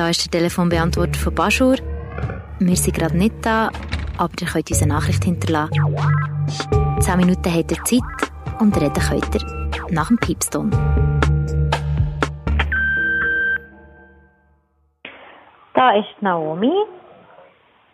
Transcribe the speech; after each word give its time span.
Da 0.00 0.08
ist 0.08 0.32
der 0.32 0.40
Telefonbeantworter 0.40 1.18
von 1.18 1.34
Baschur. 1.34 1.76
Wir 2.58 2.74
sind 2.74 2.96
gerade 2.96 3.14
nicht 3.18 3.34
da, 3.44 3.68
aber 4.16 4.32
ihr 4.40 4.46
könnt 4.46 4.70
uns 4.70 4.82
eine 4.82 4.94
Nachricht 4.94 5.22
hinterlassen. 5.24 5.74
Zehn 7.00 7.18
Minuten 7.18 7.54
habt 7.54 7.70
ihr 7.70 7.84
Zeit 7.84 8.60
und 8.60 8.74
reden 8.80 8.94
könnt 8.94 9.34
ihr 9.34 9.94
nach 9.94 10.08
dem 10.08 10.16
Piepston. 10.16 10.70
Da 15.74 15.90
ist 15.98 16.22
Naomi. 16.22 16.72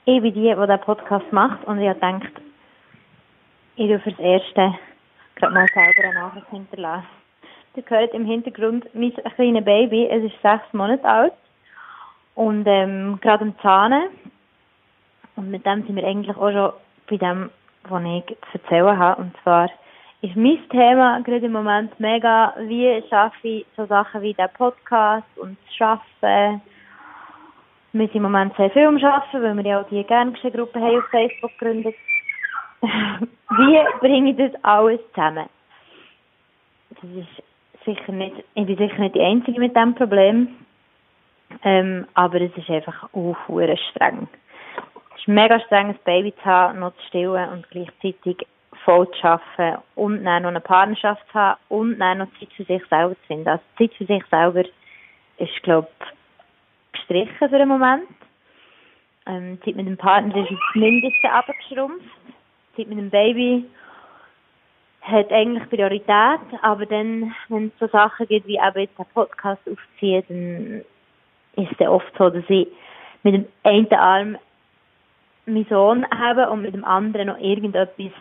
Ich 0.04 0.23
bin 0.23 0.32
die, 0.32 0.43
die 0.43 0.54
diesen 0.54 0.80
Podcast 0.82 1.32
macht 1.32 1.66
und 1.66 1.80
ich 1.80 1.88
habe 1.88 1.98
gedacht, 1.98 2.41
ich 3.75 3.88
will 3.88 3.98
fürs 3.98 4.18
Erste 4.20 4.79
gerade 5.34 5.54
mal 5.54 5.66
selber 5.75 6.04
eine 6.04 6.14
Nachricht 6.20 6.46
hinterlassen. 6.50 7.09
Ihr 7.75 7.82
hört 7.84 8.14
im 8.14 8.27
Hintergrund 8.27 8.86
mein 8.95 9.12
kleines 9.12 9.64
Baby, 9.64 10.07
es 10.07 10.23
ist 10.23 10.41
sechs 10.41 10.73
Monate 10.73 11.04
alt 11.04 11.32
und 12.36 12.64
ähm, 12.67 13.18
gerade 13.21 13.45
am 13.45 13.58
Zahnen. 13.61 14.04
Und 15.35 15.50
mit 15.50 15.67
dem 15.67 15.85
sind 15.85 15.96
wir 15.96 16.07
eigentlich 16.07 16.36
auch 16.36 16.50
schon 16.50 16.72
bei 17.11 17.17
dem, 17.17 17.50
was 17.89 18.04
ich 18.04 18.36
zu 18.53 18.58
erzählen 18.63 18.99
habe. 18.99 19.22
Und 19.22 19.32
zwar 19.43 19.68
ist 20.22 20.36
mein 20.36 20.61
Thema 20.71 21.21
gerade 21.22 21.46
im 21.46 21.53
Moment 21.53 21.99
mega, 21.99 22.54
wie 22.61 23.03
schaffe 23.08 23.49
ich 23.49 23.67
so 23.77 23.86
Sachen 23.86 24.22
wie 24.22 24.35
den 24.35 24.49
Podcast 24.57 25.27
und 25.36 25.57
das 25.79 26.00
Arbeiten. 26.21 26.61
Wir 27.93 28.07
sind 28.08 28.17
im 28.17 28.22
Moment 28.22 28.55
sehr 28.57 28.71
viel 28.71 28.86
am 28.86 28.96
Arbeiten, 28.96 29.43
weil 29.43 29.57
wir 29.57 29.64
ja 29.64 29.80
auch 29.80 29.89
die 29.89 30.05
Gerngeschehen-Gruppe 30.05 30.79
haben 30.79 30.99
auf 30.99 31.08
Facebook 31.11 31.53
gegründet. 31.58 31.94
wie 32.83 33.78
bringe 34.00 34.30
ich 34.30 34.36
das 34.36 34.64
alles 34.64 35.00
zusammen? 35.14 35.48
Das 36.91 37.11
ist 37.11 37.84
sicher 37.86 38.12
nicht, 38.12 38.36
ich 38.55 38.66
bin 38.66 38.77
sicher 38.77 38.98
nicht 38.98 39.14
die 39.14 39.22
Einzige 39.22 39.58
mit 39.58 39.75
diesem 39.75 39.94
Problem. 39.94 40.48
Ähm, 41.62 42.06
aber 42.14 42.41
es 42.41 42.56
ist 42.56 42.70
einfach 42.70 43.09
auch 43.12 43.36
streng. 43.47 44.28
Es 45.14 45.20
ist 45.20 45.28
mega 45.28 45.58
streng, 45.61 45.88
ein 45.88 45.98
Baby 46.05 46.34
zu 46.36 46.44
haben, 46.44 46.80
noch 46.80 46.94
zu 46.97 47.03
stillen 47.08 47.48
und 47.50 47.70
gleichzeitig 47.70 48.47
voll 48.84 49.11
zu 49.12 49.25
arbeiten 49.25 49.83
und 49.94 50.25
dann 50.25 50.42
noch 50.42 50.50
eine 50.50 50.61
Partnerschaft 50.61 51.22
zu 51.28 51.34
haben 51.34 51.58
und 51.69 51.98
dann 51.98 52.19
noch 52.19 52.28
Zeit 52.38 52.53
für 52.56 52.64
sich 52.64 52.83
selber 52.88 53.14
zu 53.14 53.27
finden. 53.27 53.48
Also 53.48 53.64
Zeit 53.78 53.92
für 53.94 54.06
sich 54.06 54.25
selber 54.30 54.64
ist, 55.38 55.62
glaube 55.62 55.88
ich, 56.00 56.92
gestrichen 56.92 57.48
für 57.48 57.58
den 57.58 57.69
Moment. 57.69 58.05
Ähm, 59.27 59.58
Zeit 59.64 59.75
mit 59.75 59.86
dem 59.86 59.97
Partner 59.97 60.36
ist 60.36 60.50
das 60.50 60.75
Mindeste 60.75 61.31
abgeschrumpft. 61.31 62.06
Zeit 62.77 62.86
mit 62.86 62.98
dem 62.98 63.10
Baby 63.10 63.64
hat 65.03 65.33
eigentlich 65.33 65.69
Priorität, 65.69 66.41
aber 66.62 66.86
dann, 66.86 67.34
wenn 67.48 67.66
es 67.66 67.78
so 67.78 67.86
Sachen 67.88 68.27
gibt, 68.27 68.47
wie 68.47 68.56
eben 68.56 68.81
jetzt 68.81 68.98
einen 68.98 69.08
Podcast 69.14 69.62
aufziehen, 69.69 70.25
dann 70.28 70.84
ist 71.56 71.72
es 71.78 71.86
oft 71.86 72.12
so, 72.16 72.30
dass 72.30 72.44
ich 72.48 72.68
mit 73.22 73.34
dem 73.34 73.46
einen 73.64 73.92
Arm 73.92 74.38
meinen 75.46 75.66
Sohn 75.66 76.06
habe 76.10 76.50
und 76.50 76.62
mit 76.62 76.74
dem 76.74 76.84
anderen 76.84 77.28
noch 77.28 77.38
irgendetwas 77.38 78.12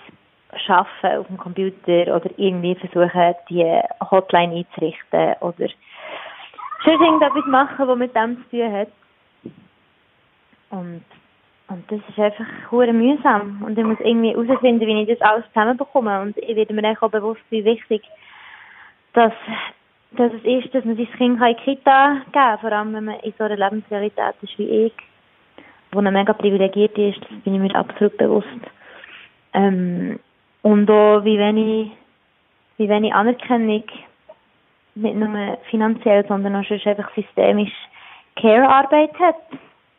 schaffen 0.66 1.18
auf 1.18 1.28
dem 1.28 1.38
Computer 1.38 2.16
oder 2.16 2.30
irgendwie 2.38 2.76
versuchen, 2.76 3.36
die 3.50 3.82
Hotline 4.10 4.56
einzurichten 4.56 5.36
oder 5.42 5.68
schon 6.84 7.02
irgendetwas 7.02 7.46
machen, 7.48 7.88
was 7.88 7.98
mit 7.98 8.16
dem 8.16 8.38
zu 8.44 8.58
tun 8.58 8.72
hat. 8.72 8.88
Und, 10.70 11.04
und 11.68 11.92
das 11.92 12.00
ist 12.10 12.20
einfach 12.20 12.46
hure 12.72 12.94
mühsam. 12.94 13.64
Und 13.66 13.78
ich 13.78 13.84
muss 13.84 14.00
irgendwie 14.00 14.32
herausfinden, 14.32 14.86
wie 14.86 15.02
ich 15.02 15.20
das 15.20 15.28
alles 15.28 15.46
zusammenbekomme. 15.48 16.22
Und 16.22 16.38
ich 16.38 16.56
werde 16.56 16.74
mir 16.74 16.96
auch 17.02 17.10
bewusst, 17.10 17.42
wie 17.50 17.66
wichtig 17.66 18.04
dass 19.14 19.34
dass 20.12 20.32
es 20.34 20.44
ist, 20.44 20.74
dass 20.74 20.86
man 20.86 20.96
sein 20.96 21.12
Kind 21.18 21.42
in 21.42 21.48
die 21.48 21.54
Kita 21.56 22.14
geben 22.14 22.32
kann, 22.32 22.60
vor 22.60 22.72
allem 22.72 22.94
wenn 22.94 23.06
man 23.06 23.20
in 23.20 23.34
so 23.38 23.44
einer 23.44 23.58
Lebensrealität 23.58 24.36
ist 24.42 24.58
wie 24.58 24.86
ich, 24.86 24.94
wo 25.92 26.00
eine 26.00 26.12
mega 26.12 26.34
privilegiert 26.34 26.98
ist, 26.98 27.22
das 27.22 27.40
bin 27.44 27.56
ich 27.56 27.60
mir 27.60 27.76
absolut 27.76 28.18
bewusst. 28.18 28.48
Ähm, 29.54 30.20
und 30.62 30.90
auch, 30.90 31.24
wie 31.24 31.38
wenig, 31.38 31.92
wie 32.78 32.90
wenig 32.90 33.14
Anerkennung, 33.14 33.84
nicht 34.96 35.16
nur 35.16 35.58
finanziell, 35.70 36.26
sondern 36.28 36.56
auch 36.56 36.68
sonst 36.68 36.88
einfach 36.88 37.14
systemisch 37.14 37.74
Care-Arbeit 38.36 39.18
hat, 39.20 39.36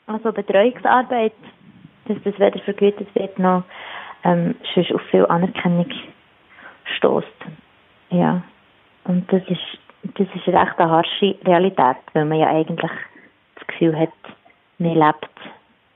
also 0.07 0.33
Betreuungsarbeit, 0.33 1.33
dass 2.07 2.19
das 2.25 2.39
weder 2.39 2.59
vergütet 2.61 3.09
wird, 3.15 3.39
noch 3.39 3.65
ähm, 4.25 4.55
sonst 4.75 4.93
auf 4.93 5.03
viel 5.11 5.27
Anerkennung 5.27 5.87
stößt. 6.97 7.27
Ja, 8.11 8.43
und 9.05 9.31
das 9.33 9.43
ist 9.49 9.79
das 10.15 10.27
ist 10.35 10.49
eine 10.49 10.61
recht 10.61 10.79
harsche 10.79 11.37
Realität, 11.45 11.97
weil 12.13 12.25
man 12.25 12.39
ja 12.39 12.49
eigentlich 12.49 12.91
das 13.57 13.67
Gefühl 13.67 13.99
hat, 13.99 14.11
man 14.79 14.95
lebt, 14.95 15.31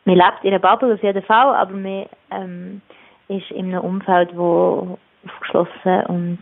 man 0.04 0.16
lebt 0.16 0.43
in 0.43 0.50
einer 0.50 0.59
Bubble 0.59 0.94
auf 0.94 1.03
jeden 1.03 1.22
Fall, 1.22 1.54
aber 1.54 1.72
man 1.72 2.06
ähm, 2.31 2.82
ist 3.28 3.50
in 3.50 3.66
einem 3.66 3.82
Umfeld, 3.82 4.37
wo 4.37 4.98
aufgeschlossen 5.26 6.06
und 6.06 6.38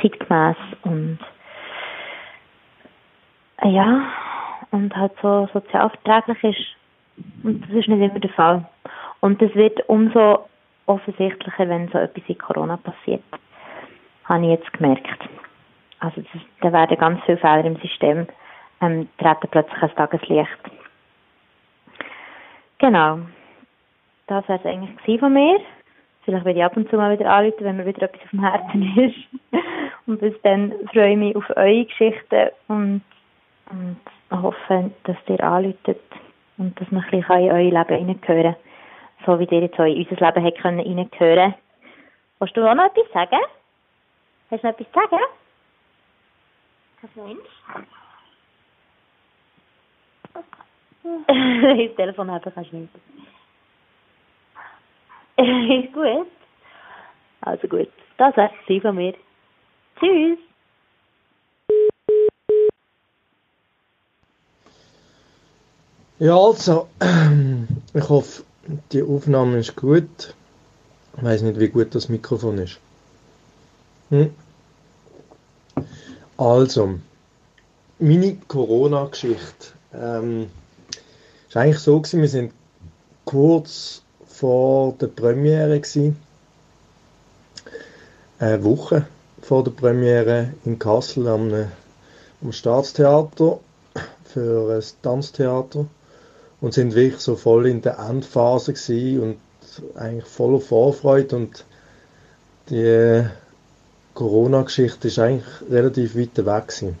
zeitgemäß 0.00 0.56
und 0.82 1.18
äh, 3.62 3.68
ja, 3.68 4.02
und 4.70 4.94
halt 4.94 5.12
so 5.22 5.48
sozialverträglich 5.52 6.44
ist. 6.44 6.76
Und 7.44 7.62
das 7.62 7.70
ist 7.70 7.88
nicht 7.88 8.00
immer 8.00 8.20
der 8.20 8.30
Fall. 8.30 8.64
Und 9.20 9.40
das 9.40 9.54
wird 9.54 9.80
umso 9.88 10.46
offensichtlicher, 10.86 11.68
wenn 11.68 11.88
so 11.88 11.98
etwas 11.98 12.22
in 12.26 12.38
Corona 12.38 12.76
passiert. 12.76 13.22
Habe 14.24 14.44
ich 14.44 14.50
jetzt 14.50 14.72
gemerkt. 14.72 15.28
Also 16.00 16.20
das, 16.20 16.42
da 16.60 16.72
werden 16.72 16.98
ganz 16.98 17.22
viele 17.24 17.38
Fehler 17.38 17.64
im 17.64 17.76
System, 17.76 18.26
ähm, 18.80 19.08
treten 19.18 19.48
plötzlich 19.50 19.82
ans 19.82 19.94
Tageslicht. 19.94 20.58
Genau. 22.78 23.20
Das 24.26 24.46
wäre 24.48 24.58
es 24.58 24.66
eigentlich 24.66 25.20
von 25.20 25.32
mir. 25.32 25.60
Vielleicht 26.24 26.44
werde 26.44 26.58
ich 26.58 26.64
ab 26.64 26.76
und 26.76 26.90
zu 26.90 26.96
mal 26.96 27.16
wieder 27.16 27.30
anrufen, 27.30 27.64
wenn 27.64 27.76
mir 27.76 27.86
wieder 27.86 28.02
etwas 28.02 28.20
auf 28.22 28.30
dem 28.30 28.40
Herzen 28.40 28.96
ist. 28.96 29.62
und 30.06 30.20
bis 30.20 30.34
dann 30.42 30.74
freue 30.92 31.12
ich 31.12 31.16
mich 31.16 31.36
auf 31.36 31.48
eure 31.50 31.84
Geschichten 31.84 32.50
und, 32.68 33.02
und 33.70 33.96
hoffe, 34.30 34.90
dass 35.04 35.16
ihr 35.28 35.42
anruft 35.42 35.88
und 36.58 36.80
dass 36.80 36.90
man 36.90 37.04
ein 37.04 37.10
bisschen 37.10 37.40
in 37.40 37.50
euer 37.52 37.62
Leben 37.62 38.08
reingehören 38.08 38.56
So 39.24 39.38
wie 39.38 39.44
ihr 39.44 39.60
jetzt 39.60 39.78
in 39.78 39.96
unser 39.96 40.26
Leben 40.26 40.44
habt 40.44 40.64
reingehören 40.64 41.54
Willst 42.40 42.56
du 42.56 42.68
auch 42.68 42.74
noch 42.74 42.86
etwas 42.86 43.10
sagen? 43.12 43.40
Hast 44.50 44.62
du 44.62 44.66
noch 44.66 44.78
etwas 44.78 44.92
zu 44.92 45.00
sagen? 45.00 45.22
Mensch. 47.14 47.48
das 51.26 51.96
Telefon 51.96 52.30
du 52.72 52.76
nicht. 52.76 52.88
Ist 55.36 55.92
gut. 55.92 56.26
Also 57.42 57.68
gut. 57.68 57.88
Das 58.16 58.36
war's 58.36 58.50
von 58.80 58.96
mir. 58.96 59.14
Tschüss. 59.98 60.38
Ja, 66.18 66.34
also, 66.34 66.88
ich 67.94 68.08
hoffe, 68.08 68.42
die 68.92 69.02
Aufnahme 69.02 69.58
ist 69.58 69.76
gut. 69.76 70.34
Ich 71.16 71.22
weiß 71.22 71.42
nicht, 71.42 71.60
wie 71.60 71.68
gut 71.68 71.94
das 71.94 72.08
Mikrofon 72.08 72.58
ist. 72.58 72.80
Hm? 74.08 74.34
Also, 76.38 76.98
meine 77.98 78.36
Corona-Geschichte. 78.48 79.68
Ähm, 79.94 80.50
ist 81.48 81.56
eigentlich 81.56 81.78
so 81.78 82.00
gewesen, 82.00 82.20
wir 82.20 82.28
sind 82.28 82.52
kurz 83.24 84.02
vor 84.26 84.92
der 85.00 85.06
Premiere 85.06 85.80
gewesen. 85.80 86.16
Eine 88.38 88.62
Woche 88.64 89.06
vor 89.40 89.64
der 89.64 89.70
Premiere 89.70 90.52
in 90.66 90.78
Kassel 90.78 91.26
am, 91.28 91.52
am 92.42 92.52
Staatstheater 92.52 93.60
für 94.24 94.76
ein 94.76 94.84
Tanztheater 95.00 95.86
und 96.60 96.74
sind 96.74 96.94
wirklich 96.94 97.22
so 97.22 97.36
voll 97.36 97.66
in 97.66 97.80
der 97.80 97.98
Endphase 97.98 98.74
gewesen 98.74 99.20
und 99.20 99.38
eigentlich 99.96 100.26
voller 100.26 100.60
Vorfreude 100.60 101.36
und 101.36 101.64
die 102.68 103.24
Corona-Geschichte 104.16 105.08
ist 105.08 105.18
eigentlich 105.18 105.44
relativ 105.70 106.16
weit 106.16 106.36
weg 106.38 106.68
gewesen. 106.68 106.98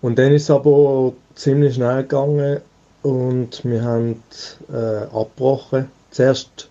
Und 0.00 0.18
dann 0.18 0.32
ist 0.32 0.44
es 0.44 0.50
aber 0.50 1.12
ziemlich 1.34 1.74
schnell 1.74 2.02
gegangen 2.02 2.62
und 3.02 3.64
wir 3.64 3.84
haben 3.84 4.22
äh, 4.72 5.04
abgebrochen. 5.14 5.90
Zuerst 6.10 6.68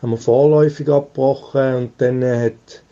haben 0.00 0.10
wir 0.10 0.16
vorläufig 0.16 0.88
abgebrochen 0.88 1.74
und 1.74 1.92
dann 1.98 2.24
hat 2.24 2.82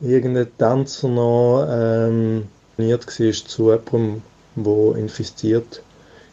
irgendein 0.00 0.48
Tänzer 0.56 1.08
noch 1.08 1.66
ähm, 1.70 2.48
war 2.78 3.00
zu 3.00 3.70
jemandem, 3.70 4.22
der 4.56 4.96
infiziert 4.96 5.82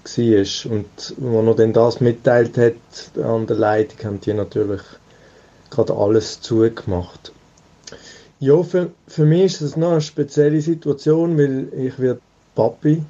war. 0.05 0.71
Und 0.71 0.87
als 0.95 1.47
er 1.47 1.55
dann 1.55 1.73
das 1.73 1.99
mitteilt 1.99 2.57
hat 2.57 3.23
an 3.23 3.45
der 3.45 3.57
Leitung, 3.57 4.05
haben 4.05 4.21
die 4.21 4.33
natürlich 4.33 4.81
gerade 5.69 5.93
alles 5.93 6.39
zugemacht. 6.39 7.33
Ja, 8.39 8.61
für, 8.61 8.91
für 9.07 9.25
mich 9.25 9.45
ist 9.45 9.61
es 9.61 9.77
noch 9.77 9.93
eine 9.93 10.01
spezielle 10.01 10.61
Situation, 10.61 11.39
weil 11.39 11.69
ich 11.75 11.97
werde 11.97 12.21
Papi 12.53 13.03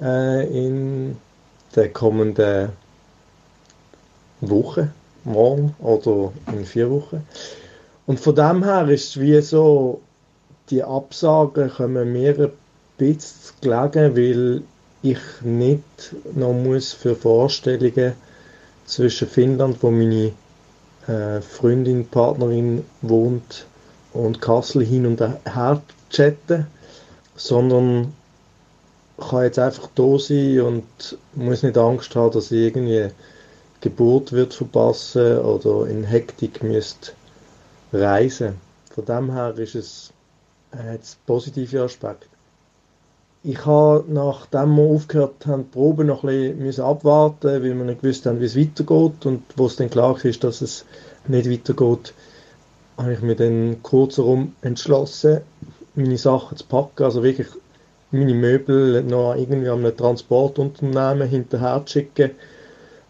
äh, 0.00 0.66
in 0.66 1.16
der 1.74 1.88
kommenden 1.88 2.68
Woche, 4.42 4.92
morgen 5.24 5.74
oder 5.78 6.32
in 6.48 6.66
vier 6.66 6.90
Wochen. 6.90 7.26
Und 8.06 8.20
von 8.20 8.34
dem 8.34 8.62
her 8.62 8.86
ist 8.90 9.10
es 9.10 9.20
wie 9.20 9.40
so, 9.40 10.02
die 10.68 10.82
Absagen 10.82 11.70
kommen 11.70 12.12
mir 12.12 12.38
ein 12.38 12.50
bisschen 12.98 13.54
gelegen, 13.62 14.16
weil 14.16 14.62
ich 15.02 15.18
nicht 15.40 16.14
noch 16.34 16.52
muss 16.52 16.92
für 16.92 17.16
Vorstellungen 17.16 18.12
zwischen 18.84 19.28
Finnland, 19.28 19.78
wo 19.80 19.90
meine 19.90 20.32
äh, 21.06 21.40
Freundin, 21.40 22.06
Partnerin 22.06 22.84
wohnt, 23.00 23.64
und 24.12 24.40
Kassel 24.40 24.84
hin 24.84 25.06
und 25.06 25.20
her 25.20 25.82
chatten, 26.10 26.66
sondern 27.36 28.12
kann 29.18 29.44
jetzt 29.44 29.58
einfach 29.58 29.88
da 29.94 30.18
sein 30.18 30.60
und 30.60 31.18
muss 31.34 31.62
nicht 31.62 31.78
Angst 31.78 32.14
haben, 32.16 32.32
dass 32.32 32.50
ich 32.50 32.60
irgendwie 32.60 33.08
Geburt 33.80 34.32
wird 34.32 34.54
verpassen 34.54 35.38
oder 35.38 35.88
in 35.88 36.04
Hektik 36.04 36.62
müsste 36.62 37.12
reisen. 37.92 38.54
Von 38.94 39.04
dem 39.04 39.32
her 39.32 39.56
ist 39.58 39.74
es 39.74 40.12
äh, 40.72 40.94
jetzt 40.94 41.18
Aspekt. 41.28 42.28
Ich 43.44 43.66
habe, 43.66 44.04
nachdem 44.06 44.76
wir 44.76 44.84
aufgehört 44.84 45.46
haben, 45.46 45.64
die 45.64 45.72
Probe 45.72 46.04
noch 46.04 46.22
ein 46.22 46.58
bisschen 46.58 46.84
abwarten 46.84 47.48
weil 47.48 47.62
wir 47.62 47.74
nicht 47.74 48.02
gewusst 48.02 48.24
haben, 48.26 48.40
wie 48.40 48.44
es 48.44 48.56
weitergeht 48.56 49.26
und 49.26 49.42
wo 49.56 49.66
es 49.66 49.76
dann 49.76 49.90
klar 49.90 50.16
ist, 50.24 50.44
dass 50.44 50.60
es 50.60 50.84
nicht 51.26 51.50
weitergeht, 51.50 52.14
habe 53.02 53.14
ich 53.14 53.20
mich 53.20 53.36
dann 53.36 53.82
kurzherum 53.82 54.54
entschlossen, 54.62 55.40
meine 55.94 56.16
Sachen 56.16 56.56
zu 56.56 56.64
packen, 56.64 57.04
also 57.04 57.22
wirklich 57.22 57.48
meine 58.10 58.34
Möbel 58.34 59.02
noch 59.02 59.34
irgendwie 59.34 59.68
an 59.68 59.84
einem 59.84 59.96
Transportunternehmen 59.96 61.28
hinterher 61.28 61.82
zu 61.84 61.92
schicken 61.92 62.30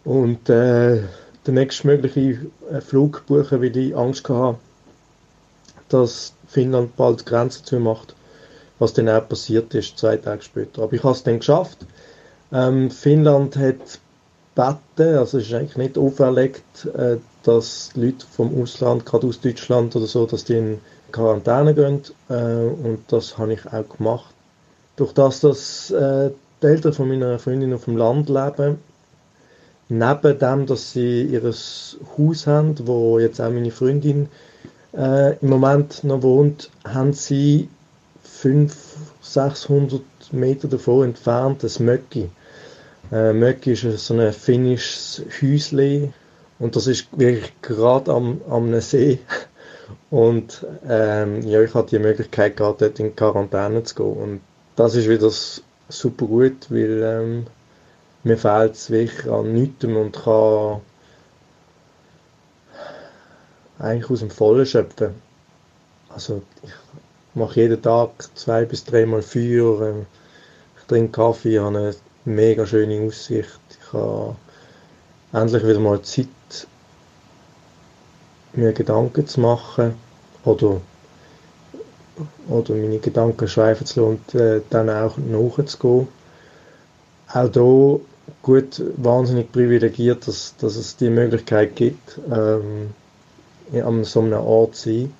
und 0.04 0.48
äh, 0.48 1.00
den 1.46 1.54
nächstmöglichen 1.54 2.50
äh, 2.70 2.80
Flug 2.80 3.24
buchen, 3.26 3.60
weil 3.60 3.76
ich 3.76 3.96
Angst 3.96 4.28
hatte, 4.28 4.58
dass 5.88 6.34
Finnland 6.46 6.96
bald 6.96 7.26
Grenzen 7.26 7.64
zumacht, 7.64 8.14
was 8.78 8.94
dann 8.94 9.08
auch 9.08 9.28
passiert 9.28 9.74
ist, 9.74 9.98
zwei 9.98 10.16
Tage 10.16 10.42
später. 10.42 10.82
Aber 10.82 10.92
ich 10.92 11.02
habe 11.02 11.14
es 11.14 11.22
dann 11.22 11.38
geschafft. 11.38 11.78
Ähm, 12.52 12.90
Finnland 12.90 13.56
hat 13.56 14.00
beten, 14.54 15.16
also 15.16 15.38
es 15.38 15.46
ist 15.46 15.54
eigentlich 15.54 15.76
nicht 15.76 15.98
auferlegt, 15.98 16.86
äh, 16.94 17.16
dass 17.42 17.90
Leute 17.94 18.26
vom 18.30 18.60
Ausland, 18.60 19.06
gerade 19.06 19.26
aus 19.26 19.40
Deutschland 19.40 19.96
oder 19.96 20.06
so, 20.06 20.26
dass 20.26 20.44
die 20.44 20.54
in 20.54 20.80
Quarantäne 21.10 21.74
gehen 21.74 22.02
äh, 22.28 22.34
und 22.34 23.00
das 23.08 23.38
habe 23.38 23.54
ich 23.54 23.66
auch 23.66 23.88
gemacht. 23.96 24.32
Durch 24.96 25.12
das, 25.12 25.40
dass 25.40 25.90
äh, 25.90 26.30
die 26.62 26.66
Eltern 26.66 26.92
von 26.92 27.08
meiner 27.08 27.38
Freundin 27.38 27.74
auf 27.74 27.86
dem 27.86 27.96
Land 27.96 28.28
leben, 28.28 28.78
neben 29.88 30.38
dem, 30.38 30.66
dass 30.66 30.92
sie 30.92 31.22
ihr 31.22 31.42
Haus 31.42 32.46
haben, 32.46 32.74
wo 32.86 33.18
jetzt 33.18 33.40
auch 33.40 33.50
meine 33.50 33.70
Freundin 33.70 34.28
im 34.94 35.48
Moment 35.48 36.04
noch 36.04 36.20
wohnt, 36.20 36.68
haben 36.84 37.14
sie 37.14 37.70
500, 38.24 38.76
600 39.22 40.02
Meter 40.32 40.68
davon 40.68 41.08
entfernt 41.08 41.64
ein 41.64 41.84
Möcki. 41.84 42.28
Äh, 43.12 43.34
Möcki 43.34 43.72
ist 43.72 44.06
so 44.06 44.14
ein 44.14 44.32
finnisches 44.32 45.22
Häusli 45.42 46.12
und 46.58 46.76
das 46.76 46.86
ist 46.86 47.06
wirklich 47.12 47.52
gerade 47.60 48.10
am, 48.10 48.40
am 48.48 48.80
See. 48.80 49.18
Und 50.10 50.66
ähm, 50.88 51.42
ja, 51.42 51.62
ich 51.62 51.74
hatte 51.74 51.96
die 51.96 52.02
Möglichkeit, 52.02 52.56
gerade 52.56 52.78
dort 52.78 53.00
in 53.00 53.16
Quarantäne 53.16 53.82
zu 53.82 53.94
gehen. 53.94 54.12
Und 54.12 54.40
das 54.76 54.94
ist 54.94 55.08
wieder 55.08 55.30
super 55.88 56.26
gut, 56.26 56.70
weil 56.70 57.02
ähm, 57.02 57.46
mir 58.22 58.36
fehlt 58.38 58.74
es 58.74 58.90
wirklich 58.90 59.30
an 59.30 59.52
nichts 59.52 59.84
und 59.84 60.12
kann 60.12 60.80
eigentlich 63.78 64.10
aus 64.10 64.20
dem 64.20 64.30
Vollen 64.30 64.66
schöpfen. 64.66 65.14
Also 66.10 66.42
ich 66.62 66.72
mache 67.34 67.60
jeden 67.60 67.82
Tag 67.82 68.10
zwei 68.34 68.64
bis 68.64 68.84
dreimal 68.84 69.22
Feuer, 69.22 69.80
ähm, 69.88 70.06
ich 70.78 70.86
trinke 70.86 71.12
Kaffee, 71.12 71.58
habe 71.58 71.76
eine 71.76 71.94
mega 72.24 72.66
schöne 72.66 73.00
Aussicht. 73.06 73.60
Ich 73.70 73.92
habe 73.92 74.36
endlich 75.32 75.66
wieder 75.66 75.80
mal 75.80 76.02
Zeit, 76.02 76.28
mir 78.52 78.72
Gedanken 78.72 79.26
zu 79.26 79.40
machen 79.40 79.94
oder, 80.44 80.80
oder 82.48 82.74
meine 82.74 82.98
Gedanken 82.98 83.48
schweifen 83.48 83.86
zu 83.86 84.00
lassen 84.00 84.10
und 84.10 84.34
äh, 84.34 84.60
dann 84.70 84.90
auch 84.90 85.16
nachzugehen. 85.16 86.08
Auch 87.28 87.50
hier 87.52 88.00
gut, 88.42 88.82
wahnsinnig 88.96 89.50
privilegiert, 89.52 90.26
dass, 90.28 90.54
dass 90.58 90.76
es 90.76 90.96
die 90.96 91.10
Möglichkeit 91.10 91.76
gibt, 91.76 92.20
ähm, 92.30 92.90
an 93.72 94.04
so 94.04 94.20
einem 94.20 94.34
Ort 94.34 94.76
zu 94.76 94.90
sein. 94.90 95.14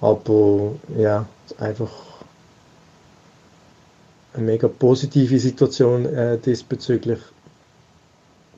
Aber 0.00 0.72
ja, 0.96 1.26
einfach 1.58 1.90
eine 4.36 4.46
mega 4.46 4.68
positive 4.68 5.38
Situation 5.38 6.06
äh, 6.06 6.38
diesbezüglich. 6.38 7.18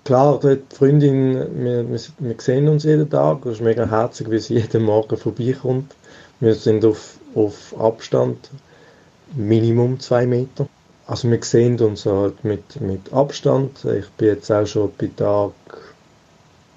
Klar, 0.05 0.41
die 0.41 0.59
Freundin, 0.75 1.35
wir, 1.65 1.89
wir, 1.91 2.01
wir, 2.19 2.35
sehen 2.39 2.69
uns 2.69 2.85
jeden 2.85 3.11
Tag, 3.11 3.45
es 3.45 3.55
ist 3.55 3.61
mega 3.61 3.89
herzig, 3.89 4.31
wie 4.31 4.39
sie 4.39 4.55
jeden 4.55 4.83
Morgen 4.83 5.17
vorbeikommt. 5.17 5.95
Wir 6.41 6.55
sind 6.55 6.85
auf, 6.85 7.19
auf 7.35 7.79
Abstand, 7.79 8.51
Minimum 9.35 10.01
zwei 10.01 10.27
Meter. 10.27 10.67
Also 11.07 11.31
wir 11.31 11.43
sehen 11.43 11.79
uns 11.81 12.07
halt 12.07 12.45
mit, 12.45 12.81
mit 12.81 13.13
Abstand. 13.13 13.85
Ich 13.85 14.09
bin 14.11 14.29
jetzt 14.29 14.51
auch 14.51 14.67
schon 14.67 14.93
bei 14.99 15.11
Tag 15.15 15.53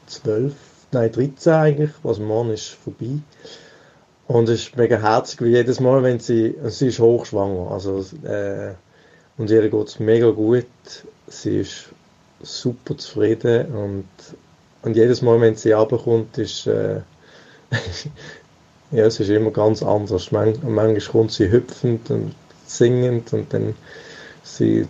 12, 0.08 0.54
nein 0.92 1.12
13 1.12 1.54
eigentlich, 1.54 1.92
was 2.04 2.20
morgen 2.20 2.52
ist 2.52 2.70
vorbei. 2.70 3.20
Und 4.28 4.50
es 4.50 4.64
ist 4.64 4.78
mega 4.78 4.98
herzig, 4.98 5.42
wie 5.42 5.50
jedes 5.50 5.80
Mal, 5.80 6.04
wenn 6.04 6.20
sie, 6.20 6.56
sie 6.66 6.88
ist 6.88 7.00
hochschwanger, 7.00 7.72
also 7.72 8.00
äh, 8.26 8.74
und 9.42 9.50
ihr 9.50 9.68
geht 9.68 9.88
es 9.88 10.00
mega 10.00 10.30
gut. 10.30 10.68
Sie 11.28 11.62
ist 11.62 11.90
super 12.44 12.96
zufrieden 12.96 13.74
und, 13.74 14.08
und 14.84 14.96
jedes 14.96 15.24
Mal, 15.24 15.42
wenn 15.42 15.56
sie 15.56 15.72
runterkommt, 15.72 16.38
ist 16.38 16.68
äh, 16.68 17.02
ja, 18.92 19.06
es 19.06 19.20
ist 19.20 19.30
immer 19.30 19.50
ganz 19.50 19.82
anders. 19.82 20.32
Man, 20.32 20.60
manchmal 20.62 21.00
kommt 21.00 21.32
sie 21.32 21.50
hüpfend 21.50 22.12
und 22.12 22.36
singend 22.68 23.34
und 23.34 23.52
dann 23.52 23.74
sie 24.44 24.88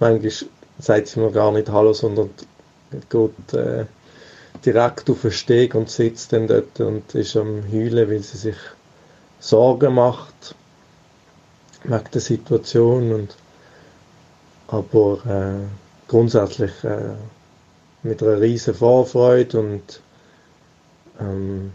manchmal 0.00 0.32
sagt 0.80 1.06
sie 1.06 1.20
mir 1.20 1.30
gar 1.30 1.52
nicht 1.52 1.68
Hallo, 1.68 1.92
sondern 1.92 2.30
geht 3.08 3.54
äh, 3.54 3.84
direkt 4.66 5.10
auf 5.10 5.22
den 5.22 5.30
Steg 5.30 5.76
und 5.76 5.90
sitzt 5.90 6.32
dann 6.32 6.48
dort 6.48 6.80
und 6.80 7.14
ist 7.14 7.36
am 7.36 7.62
Heulen, 7.70 8.10
weil 8.10 8.22
sie 8.22 8.36
sich 8.36 8.56
Sorgen 9.38 9.94
macht 9.94 10.56
wegen 11.84 12.04
der 12.12 12.20
Situation 12.20 13.12
und 13.12 13.36
aber 14.72 15.18
äh, 15.26 16.08
grundsätzlich 16.08 16.72
äh, 16.82 17.14
mit 18.02 18.22
einer 18.22 18.40
riesen 18.40 18.74
Vorfreude 18.74 19.60
und 19.60 20.00
ähm, 21.20 21.72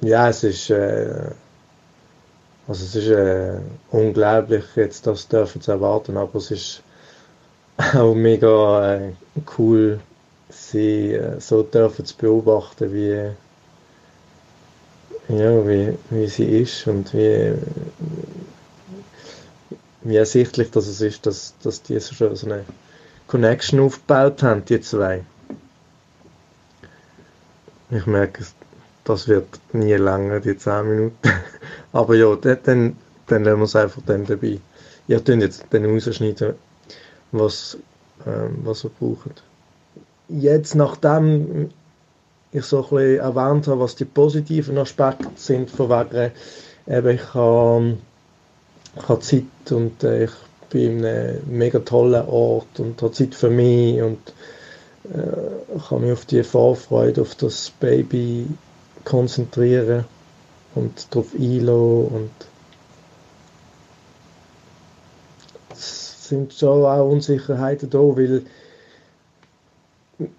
ja, 0.00 0.30
es 0.30 0.42
ist 0.42 0.70
äh, 0.70 1.30
also 2.66 2.84
es 2.84 2.94
ist 2.94 3.08
äh, 3.08 3.58
unglaublich 3.90 4.64
jetzt 4.74 5.06
das 5.06 5.28
dürfen 5.28 5.60
zu 5.60 5.72
erwarten, 5.72 6.16
aber 6.16 6.36
es 6.38 6.50
ist 6.50 6.82
auch 7.94 8.14
mega 8.14 8.94
äh, 8.94 9.12
cool, 9.58 10.00
sie 10.48 11.12
äh, 11.12 11.38
so 11.40 11.62
dürfen 11.62 12.06
zu 12.06 12.16
beobachten, 12.16 12.92
wie 12.92 13.32
ja, 15.28 15.66
wie, 15.68 15.96
wie 16.10 16.26
sie 16.26 16.60
ist 16.60 16.86
und 16.86 17.12
wie 17.14 17.54
wie 20.04 20.16
ersichtlich 20.16 20.70
dass 20.70 20.86
es 20.86 21.00
ist, 21.00 21.26
dass, 21.26 21.54
dass 21.62 21.82
die 21.82 22.00
schon 22.00 22.34
so 22.34 22.46
eine 22.46 22.64
Connection 23.26 23.80
aufgebaut 23.80 24.42
haben, 24.42 24.64
die 24.64 24.80
zwei. 24.80 25.24
Ich 27.90 28.06
merke, 28.06 28.44
das 29.04 29.28
wird 29.28 29.46
nie 29.72 29.94
länger, 29.94 30.40
die 30.40 30.56
10 30.56 30.88
Minuten. 30.88 31.30
Aber 31.92 32.14
ja, 32.14 32.34
dann, 32.36 32.96
dann 33.26 33.44
lassen 33.44 33.58
wir 33.58 33.64
es 33.64 33.76
einfach 33.76 34.02
dann 34.06 34.24
dabei. 34.24 34.60
Ihr 35.08 35.20
könnt 35.20 35.42
jetzt 35.42 35.64
dann 35.70 35.84
rausschneiden, 35.84 36.54
was, 37.32 37.76
ähm, 38.26 38.58
was 38.64 38.84
ihr 38.84 38.90
braucht. 38.98 39.42
Jetzt, 40.28 40.74
nachdem 40.74 41.70
ich 42.52 42.64
so 42.64 42.78
ein 42.78 42.88
bisschen 42.90 43.18
erwähnt 43.18 43.66
habe, 43.66 43.80
was 43.80 43.96
die 43.96 44.04
positiven 44.04 44.78
Aspekte 44.78 45.28
sind 45.36 45.70
von 45.70 45.88
wegen, 45.90 46.32
eben 46.86 47.08
ich 47.08 47.34
habe 47.34 47.90
ich 47.90 48.11
habe 48.96 49.20
Zeit 49.20 49.44
und 49.70 50.02
äh, 50.04 50.24
ich 50.24 50.30
bin 50.70 50.98
in 50.98 51.04
einem 51.04 51.40
mega 51.46 51.78
tollen 51.80 52.26
Ort 52.26 52.78
und 52.78 53.00
habe 53.02 53.12
Zeit 53.12 53.34
für 53.34 53.50
mich 53.50 54.00
und 54.02 54.32
äh, 55.04 55.78
kann 55.88 56.02
mich 56.02 56.12
auf 56.12 56.24
die 56.26 56.42
Vorfreude 56.42 57.22
auf 57.22 57.34
das 57.34 57.70
Baby 57.70 58.46
konzentrieren 59.04 60.04
und 60.74 61.06
darauf 61.10 61.34
einlassen 61.34 62.06
und 62.08 62.30
es 65.70 66.28
sind 66.28 66.52
schon 66.52 66.84
auch 66.84 67.10
Unsicherheiten 67.10 67.90
da, 67.90 67.98
weil 67.98 68.44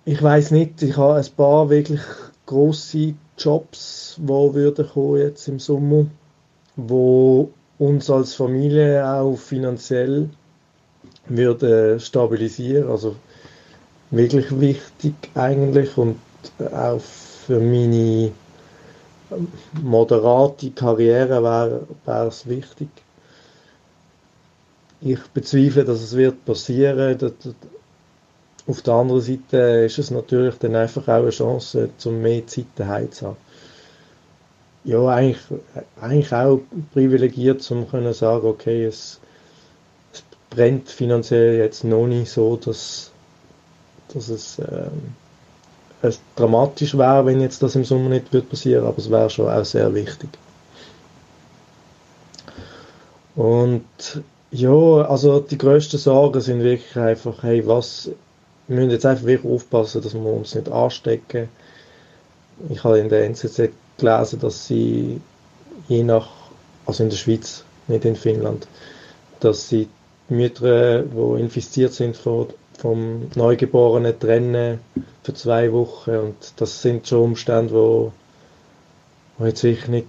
ich 0.05 0.21
weiß 0.21 0.51
nicht, 0.51 0.81
ich 0.81 0.95
habe 0.95 1.15
ein 1.15 1.35
paar 1.35 1.69
wirklich 1.69 2.01
große 2.45 3.15
Jobs, 3.37 4.17
wo 4.21 4.53
würden 4.53 4.87
kommen 4.87 5.19
jetzt 5.19 5.47
im 5.47 5.59
Sommer, 5.59 6.05
wo 6.75 7.51
uns 7.79 8.09
als 8.09 8.35
Familie 8.35 9.07
auch 9.07 9.37
finanziell 9.37 10.29
würde 11.25 11.99
stabilisieren, 11.99 12.89
also 12.89 13.15
wirklich 14.11 14.59
wichtig 14.59 15.15
eigentlich 15.33 15.97
und 15.97 16.19
auch 16.71 17.01
für 17.01 17.59
meine 17.59 18.31
moderate 19.81 20.71
Karriere 20.71 21.43
wäre 21.43 22.27
es 22.27 22.47
wichtig. 22.47 22.89
Ich 25.01 25.19
bezweifle, 25.33 25.83
dass 25.83 26.01
es 26.01 26.15
wird 26.15 26.45
passieren. 26.45 27.17
Auf 28.65 28.81
der 28.81 28.93
anderen 28.93 29.21
Seite 29.21 29.57
ist 29.85 29.97
es 29.97 30.11
natürlich 30.11 30.55
dann 30.59 30.75
einfach 30.75 31.07
auch 31.07 31.21
eine 31.23 31.31
Chance, 31.31 31.89
zum 31.97 32.21
mehr 32.21 32.47
Zeit 32.47 32.67
zu 32.77 33.27
haben. 33.27 33.37
Ja, 34.85 35.07
eigentlich, 35.07 35.39
eigentlich 36.01 36.33
auch 36.33 36.59
privilegiert, 36.93 37.69
um 37.71 37.89
zu 37.89 38.13
sagen, 38.13 38.45
okay, 38.45 38.85
es, 38.85 39.19
es 40.11 40.23
brennt 40.49 40.89
finanziell 40.89 41.57
jetzt 41.57 41.83
noch 41.83 42.05
nicht 42.05 42.31
so, 42.31 42.57
dass, 42.57 43.11
dass 44.13 44.27
es 44.27 44.59
ähm, 44.59 45.15
es 46.03 46.19
dramatisch 46.35 46.97
wäre, 46.97 47.25
wenn 47.25 47.39
jetzt 47.39 47.63
das 47.63 47.75
im 47.75 47.85
Sommer 47.85 48.09
nicht 48.09 48.31
würde 48.33 48.47
passieren, 48.47 48.85
aber 48.85 48.97
es 48.97 49.09
wäre 49.09 49.29
schon 49.29 49.49
auch 49.49 49.63
sehr 49.63 49.93
wichtig. 49.93 50.29
Und 53.35 53.85
ja, 54.51 54.69
also 54.69 55.39
die 55.39 55.57
grössten 55.57 55.97
Sorgen 55.97 56.41
sind 56.41 56.61
wirklich 56.61 56.95
einfach, 56.97 57.41
hey, 57.41 57.65
was, 57.65 58.11
wir 58.67 58.75
müssen 58.75 58.91
jetzt 58.91 59.05
einfach 59.05 59.25
wirklich 59.25 59.51
aufpassen, 59.51 60.01
dass 60.01 60.13
wir 60.13 60.25
uns 60.25 60.53
nicht 60.53 60.69
anstecken. 60.69 61.47
Ich 62.69 62.83
habe 62.83 62.99
in 62.99 63.09
der 63.09 63.25
NZZ 63.25 63.71
gelesen, 63.97 64.39
dass 64.39 64.67
sie 64.67 65.21
je 65.87 66.03
nach, 66.03 66.29
also 66.85 67.03
in 67.03 67.09
der 67.09 67.17
Schweiz, 67.17 67.63
nicht 67.87 68.05
in 68.05 68.15
Finnland, 68.15 68.67
dass 69.39 69.69
sie 69.69 69.87
Mütter, 70.29 71.03
die 71.03 71.41
infiziert 71.41 71.93
sind 71.93 72.15
von 72.15 72.47
vom 72.77 73.29
Neugeborenen 73.35 74.19
trennen 74.19 74.79
für 75.23 75.33
zwei 75.33 75.71
Wochen. 75.71 76.11
Und 76.11 76.35
das 76.57 76.81
sind 76.81 77.07
schon 77.07 77.21
Umstände, 77.21 77.73
wo, 77.73 78.11
wo 79.37 79.45
jetzt 79.45 79.63
ich 79.63 79.87
nicht, 79.87 80.07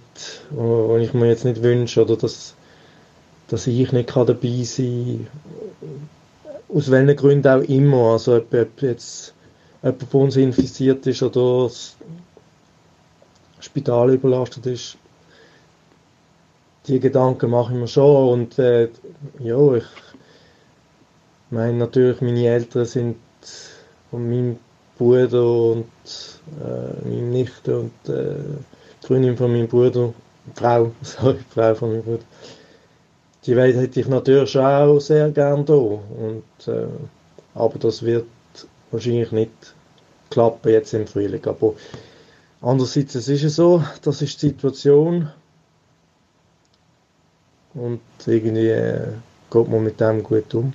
wo, 0.49 0.89
wo 0.89 0.97
ich 0.97 1.13
mir 1.13 1.27
jetzt 1.27 1.45
nicht 1.45 1.63
wünsche 1.63 2.01
oder 2.01 2.17
dass, 2.17 2.55
dass 3.47 3.67
ich 3.67 3.91
nicht 3.91 4.09
kann 4.09 4.27
dabei 4.27 4.63
sein 4.63 5.27
aus 6.67 6.91
welchen 6.91 7.15
Gründen 7.15 7.47
auch 7.47 7.61
immer, 7.61 8.13
also 8.13 8.35
ob, 8.37 8.53
ob 8.53 8.81
jetzt 8.81 9.33
jemand 9.83 10.03
von 10.03 10.21
uns 10.23 10.35
infiziert 10.35 11.05
ist 11.07 11.23
oder 11.23 11.69
Spital 13.75 14.13
überlastet 14.13 14.65
ist, 14.67 14.97
die 16.87 16.99
Gedanken 16.99 17.49
mache 17.49 17.73
ich 17.73 17.79
mir 17.79 17.87
schon 17.89 18.29
und 18.29 18.57
äh, 18.57 18.87
ja, 19.39 19.73
ich 19.73 19.83
meine, 21.49 21.73
natürlich, 21.73 22.21
meine 22.21 22.47
Eltern 22.47 22.85
sind 22.85 23.17
von 24.09 24.29
meinem 24.29 24.59
Bruder 24.97 25.43
und 25.43 25.85
äh, 26.63 27.05
meinem 27.05 27.31
Nichte 27.31 27.79
und 27.79 27.91
äh, 28.07 28.35
die 29.03 29.07
Freundin 29.07 29.35
von 29.35 29.51
meinem 29.51 29.67
Bruder, 29.67 30.13
Frau, 30.53 30.91
sorry, 31.01 31.39
Frau 31.49 31.75
von 31.75 31.89
meinem 31.91 32.03
Bruder. 32.03 32.23
Die 33.45 33.57
Welt 33.57 33.75
hätte 33.75 33.99
ich 33.99 34.07
natürlich 34.07 34.57
auch 34.57 34.99
sehr 34.99 35.29
gern 35.31 35.65
da. 35.65 35.73
Und, 35.73 36.43
äh, 36.67 36.87
aber 37.53 37.77
das 37.77 38.03
wird 38.03 38.25
wahrscheinlich 38.91 39.31
nicht 39.33 39.51
klappen 40.29 40.71
jetzt 40.71 40.93
im 40.93 41.05
Frühling. 41.05 41.45
Aber 41.45 41.73
andererseits, 42.65 43.15
es 43.15 43.27
ist 43.29 43.43
es 43.43 43.55
so, 43.55 43.83
das 44.01 44.21
ist 44.21 44.41
die 44.41 44.47
Situation. 44.47 45.31
Und 47.73 48.01
irgendwie 48.25 48.69
äh, 48.69 49.07
geht 49.51 49.69
man 49.69 49.83
mit 49.83 49.99
dem 49.99 50.23
gut 50.23 50.53
um. 50.53 50.73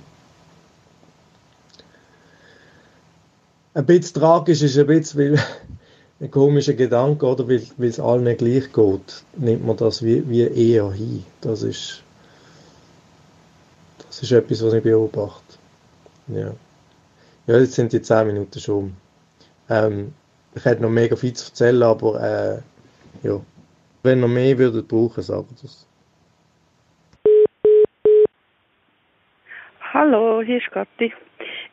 ein 3.73 3.85
bisschen 3.85 4.21
tragisch 4.21 4.61
ist 4.61 4.77
ein 4.77 4.87
bisschen, 4.87 5.19
weil 5.19 5.43
ein 6.19 6.31
komischer 6.31 6.73
Gedanke, 6.73 7.25
oder 7.25 7.47
weil, 7.47 7.63
weil 7.77 7.89
es 7.89 7.99
allen 7.99 8.37
gleich 8.37 8.71
geht, 8.71 9.23
nimmt 9.37 9.65
man 9.65 9.77
das 9.77 10.03
wie, 10.03 10.27
wie 10.29 10.41
eher 10.41 10.91
hin. 10.91 11.23
Das 11.41 11.63
ist, 11.63 12.03
das 14.05 14.23
ist 14.23 14.31
etwas, 14.31 14.63
was 14.63 14.73
ich 14.73 14.83
beobachte. 14.83 15.57
Ja. 16.27 16.53
Ja, 17.47 17.57
jetzt 17.57 17.73
sind 17.73 17.91
die 17.91 18.01
10 18.01 18.27
Minuten 18.27 18.59
schon. 18.59 18.95
Ähm, 19.67 20.13
ich 20.55 20.65
hätte 20.65 20.81
noch 20.81 20.89
mega 20.89 21.15
viel 21.15 21.33
zu 21.33 21.51
erzählen, 21.51 21.83
aber 21.83 22.21
äh, 22.21 23.27
ja. 23.27 23.39
Wenn 24.03 24.19
noch 24.19 24.27
mehr 24.27 24.57
würdet 24.57 24.87
brauchen, 24.87 25.21
sagt 25.21 25.63
das. 25.63 25.87
Hallo, 29.93 30.41
hier 30.41 30.57
ist 30.57 30.71
Gatti. 30.71 31.13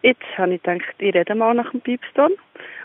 Jetzt 0.03 0.23
habe 0.37 0.55
ich 0.55 0.63
gedacht, 0.63 0.95
ich 0.99 1.15
rede 1.15 1.35
mal 1.35 1.55
nach 1.55 1.71
dem 1.71 1.81
Piepston. 1.81 2.33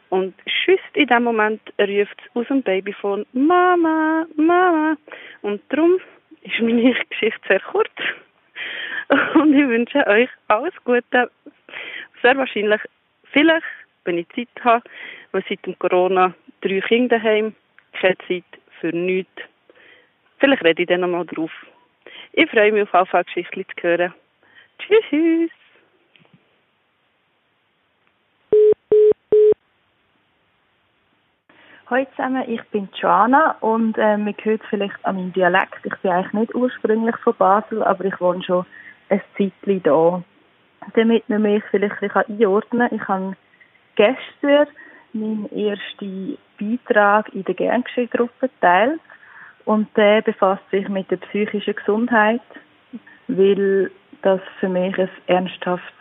Und 0.09 0.35
schüsst 0.45 0.83
in 0.93 1.07
dem 1.07 1.23
Moment 1.23 1.61
ruft 1.79 2.15
es 2.21 2.35
aus 2.35 2.47
dem 2.47 2.61
Babyphone 2.61 3.25
Mama, 3.33 4.25
Mama. 4.35 4.95
Und 5.41 5.61
darum 5.69 5.99
ist 6.41 6.59
meine 6.61 6.93
Geschichte 7.09 7.41
sehr 7.47 7.59
kurz. 7.59 7.89
Und 9.33 9.53
ich 9.53 9.67
wünsche 9.67 10.05
euch 10.07 10.29
alles 10.47 10.73
Gute. 10.85 11.31
Sehr 12.21 12.37
wahrscheinlich, 12.37 12.81
vielleicht, 13.23 13.65
wenn 14.05 14.17
ich 14.17 14.27
Zeit 14.29 14.63
habe, 14.63 14.83
weil 15.31 15.43
seit 15.47 15.65
dem 15.65 15.77
Corona 15.79 16.33
drei 16.61 16.81
Kinder 16.81 17.19
daheim, 17.19 17.55
keine 17.99 18.17
Zeit 18.27 18.43
für 18.79 18.95
nichts. 18.95 19.31
Vielleicht 20.39 20.63
rede 20.63 20.83
ich 20.83 20.87
dann 20.87 21.01
nochmal 21.01 21.25
drauf. 21.25 21.51
Ich 22.33 22.49
freue 22.49 22.71
mich 22.71 22.93
auf 22.93 23.13
alle 23.13 23.23
Geschichten 23.23 23.65
zu 23.75 23.83
hören. 23.87 24.13
Tschüss. 24.79 25.51
Hallo 31.87 32.07
zusammen, 32.15 32.43
ich 32.47 32.63
bin 32.71 32.89
Joanna 32.95 33.57
und 33.59 33.97
äh, 33.97 34.17
man 34.17 34.33
hört 34.41 34.61
vielleicht 34.69 35.05
an 35.05 35.15
meinem 35.15 35.33
Dialekt. 35.33 35.79
Ich 35.83 35.95
bin 35.97 36.11
eigentlich 36.11 36.33
nicht 36.33 36.55
ursprünglich 36.55 37.15
von 37.17 37.35
Basel, 37.35 37.83
aber 37.83 38.05
ich 38.05 38.19
wohne 38.19 38.41
schon 38.41 38.65
ein 39.09 39.21
Zeitchen 39.37 39.83
da. 39.83 40.23
Damit 40.95 41.29
man 41.29 41.43
mich 41.43 41.63
vielleicht 41.69 42.01
ein 42.01 42.11
einordnen 42.11 42.79
kann, 42.89 42.95
ich 42.95 43.07
habe 43.07 43.35
gestern 43.95 44.67
meinen 45.13 45.49
ersten 45.51 46.37
Beitrag 46.59 47.33
in 47.33 47.43
der 47.43 47.55
Gerngeschehgruppe 47.55 48.49
geteilt 48.49 48.99
und 49.65 49.87
der 49.95 50.21
befasst 50.21 50.63
sich 50.71 50.87
mit 50.89 51.09
der 51.11 51.17
psychischen 51.17 51.75
Gesundheit, 51.75 52.41
weil 53.27 53.91
das 54.21 54.41
für 54.59 54.69
mich 54.69 54.97
ein 54.97 55.09
ernsthaftes 55.27 55.93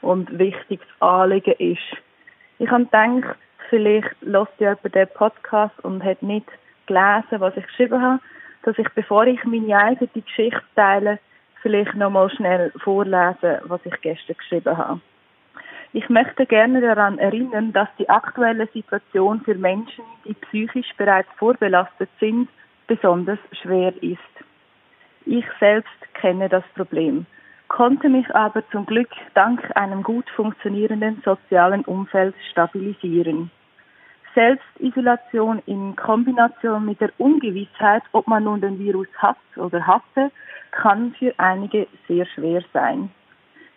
und 0.00 0.38
wichtiges 0.38 0.86
Anliegen 1.00 1.54
ist. 1.58 2.02
Ich 2.58 2.70
habe 2.70 2.84
gedacht, 2.84 3.36
vielleicht 3.68 4.10
lässt 4.20 4.52
ja 4.58 4.70
jemand 4.70 4.94
den 4.94 5.08
Podcast 5.14 5.78
und 5.84 6.04
hat 6.04 6.22
nicht 6.22 6.46
gelesen, 6.86 7.40
was 7.40 7.56
ich 7.56 7.66
geschrieben 7.66 8.00
habe, 8.00 8.20
dass 8.62 8.78
ich, 8.78 8.88
bevor 8.94 9.26
ich 9.26 9.42
meine 9.44 9.76
eigene 9.76 10.08
Geschichte 10.08 10.62
teile, 10.74 11.18
vielleicht 11.62 11.94
nochmal 11.94 12.30
schnell 12.30 12.72
vorlesen, 12.82 13.58
was 13.64 13.80
ich 13.84 14.00
gestern 14.00 14.36
geschrieben 14.36 14.76
habe. 14.76 15.00
Ich 15.92 16.08
möchte 16.08 16.46
gerne 16.46 16.80
daran 16.80 17.18
erinnern, 17.18 17.72
dass 17.72 17.88
die 17.98 18.08
aktuelle 18.08 18.66
Situation 18.68 19.40
für 19.40 19.54
Menschen, 19.54 20.04
die 20.24 20.34
psychisch 20.34 20.92
bereits 20.96 21.28
vorbelastet 21.36 22.10
sind, 22.20 22.48
besonders 22.86 23.38
schwer 23.62 23.92
ist. 24.02 24.18
Ich 25.24 25.44
selbst 25.58 26.14
kenne 26.14 26.48
das 26.48 26.64
Problem 26.74 27.26
konnte 27.68 28.08
mich 28.08 28.34
aber 28.34 28.68
zum 28.70 28.86
Glück 28.86 29.10
dank 29.34 29.60
einem 29.76 30.02
gut 30.02 30.28
funktionierenden 30.30 31.22
sozialen 31.24 31.84
Umfeld 31.84 32.34
stabilisieren. 32.50 33.50
Selbstisolation 34.34 35.62
in 35.66 35.96
Kombination 35.96 36.84
mit 36.84 37.00
der 37.00 37.12
Ungewissheit, 37.18 38.02
ob 38.12 38.26
man 38.26 38.44
nun 38.44 38.60
den 38.60 38.78
Virus 38.78 39.08
hat 39.16 39.38
oder 39.56 39.86
hatte, 39.86 40.30
kann 40.70 41.14
für 41.18 41.32
einige 41.38 41.86
sehr 42.06 42.26
schwer 42.26 42.62
sein. 42.72 43.10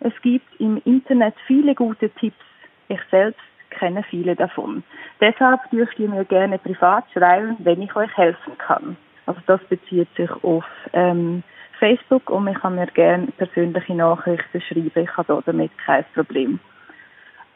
Es 0.04 0.12
gibt 0.22 0.60
im 0.60 0.82
Internet 0.84 1.34
viele 1.46 1.76
gute 1.76 2.10
Tipps. 2.10 2.44
Ich 2.88 3.00
selbst 3.10 3.40
kenne 3.70 4.02
viele 4.02 4.34
davon. 4.34 4.82
Deshalb 5.20 5.60
dürft 5.70 5.98
ihr 6.00 6.08
mir 6.08 6.24
gerne 6.24 6.58
privat 6.58 7.04
schreiben, 7.12 7.56
wenn 7.60 7.80
ich 7.82 7.94
euch 7.94 8.14
helfen 8.16 8.58
kann. 8.58 8.96
Also 9.26 9.40
das 9.46 9.60
bezieht 9.64 10.08
sich 10.16 10.30
auf 10.42 10.64
ähm, 10.92 11.44
Facebook 11.78 12.28
und 12.30 12.48
ich 12.48 12.58
kann 12.58 12.74
mir 12.74 12.88
gerne 12.88 13.28
persönliche 13.38 13.94
Nachrichten 13.94 14.60
schreiben. 14.60 14.90
Ich 14.94 15.16
habe 15.16 15.42
damit 15.46 15.70
kein 15.78 16.04
Problem. 16.14 16.58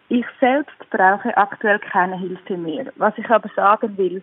Ich 0.09 0.25
selbst 0.38 0.79
brauche 0.91 1.37
aktuell 1.37 1.81
keine 1.81 2.17
Hilfe 2.17 2.57
mehr. 2.57 2.87
Was 2.95 3.19
ich 3.19 3.29
aber 3.29 3.50
sagen 3.57 3.99
will, 3.99 4.23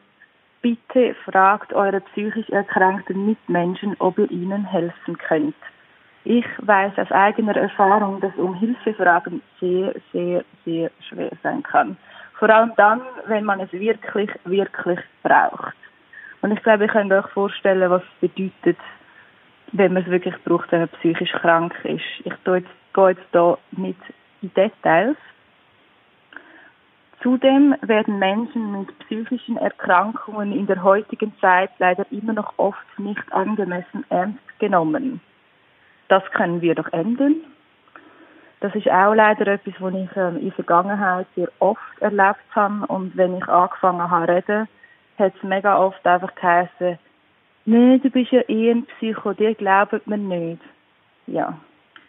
bitte 0.62 1.14
fragt 1.26 1.74
eure 1.74 2.00
psychisch 2.00 2.50
erkrankten 2.50 3.26
Mitmenschen, 3.26 3.98
ob 4.00 4.18
ihr 4.18 4.32
ihnen 4.32 4.64
helfen 4.64 5.18
könnt. 5.18 5.56
Ich 6.26 6.46
weiß 6.60 6.98
aus 6.98 7.12
eigener 7.12 7.56
Erfahrung, 7.58 8.22
dass 8.22 8.34
um 8.38 8.54
Hilfefragen 8.56 9.42
sehr, 9.60 9.94
sehr, 10.14 10.44
sehr 10.64 10.90
schwer 11.10 11.32
sein 11.44 11.62
kann. 11.64 11.98
Vor 12.40 12.50
allem 12.50 12.72
dann, 12.78 13.02
wenn 13.28 13.44
man 13.44 13.60
es 13.60 13.72
wirklich, 13.74 14.30
wirklich 14.46 15.00
braucht. 15.22 15.76
Und 16.42 16.52
ich 16.52 16.64
glaube, 16.64 16.86
ihr 16.86 16.90
könnt 16.90 17.12
euch 17.12 17.28
vorstellen, 17.28 17.90
was 17.90 18.02
es 18.04 18.30
bedeutet, 18.30 18.78
wenn 19.74 19.94
man 19.94 20.04
es 20.04 20.10
wirklich 20.10 20.36
braucht, 20.46 20.72
wenn 20.72 20.82
man 20.82 20.90
psychisch 21.00 21.32
krank 21.32 21.74
ist. 21.84 22.02
Ich 22.24 22.44
gehe 22.44 22.64
jetzt, 23.06 23.22
da 23.32 23.58
nicht 23.72 24.00
in 24.42 24.54
Details. 24.54 25.18
Zudem 27.22 27.76
werden 27.82 28.20
Menschen 28.20 28.80
mit 28.80 29.00
psychischen 29.00 29.58
Erkrankungen 29.58 30.52
in 30.52 30.68
der 30.68 30.84
heutigen 30.84 31.34
Zeit 31.40 31.72
leider 31.80 32.06
immer 32.12 32.34
noch 32.34 32.54
oft 32.58 33.00
nicht 33.00 33.32
angemessen 33.32 34.06
ernst 34.10 34.60
genommen. 34.60 35.22
Das 36.14 36.24
können 36.30 36.62
wir 36.62 36.76
doch 36.76 36.94
ändern. 36.94 37.38
Das 38.60 38.76
ist 38.76 38.88
auch 38.88 39.16
leider 39.16 39.48
etwas, 39.48 39.74
was 39.80 39.96
ich 39.96 40.16
ähm, 40.16 40.38
in 40.38 40.44
der 40.44 40.52
Vergangenheit 40.52 41.26
sehr 41.36 41.50
oft 41.58 42.02
erlebt 42.02 42.38
habe. 42.52 42.86
Und 42.86 43.18
wenn 43.18 43.38
ich 43.38 43.48
angefangen 43.48 44.12
habe 44.12 44.28
zu 44.28 44.32
reden, 44.32 44.68
hat 45.18 45.34
es 45.36 45.42
mega 45.42 45.76
oft 45.76 46.06
einfach 46.06 46.36
geheißen, 46.36 47.00
nee, 47.66 47.98
du 47.98 48.12
bist 48.12 48.32
ja 48.32 48.42
eh 48.48 48.70
ein 48.70 48.86
Psycho, 48.86 49.34
dir 49.34 49.56
glaubt 49.56 50.06
man 50.06 50.28
nicht. 50.28 50.62
Ja. 51.26 51.58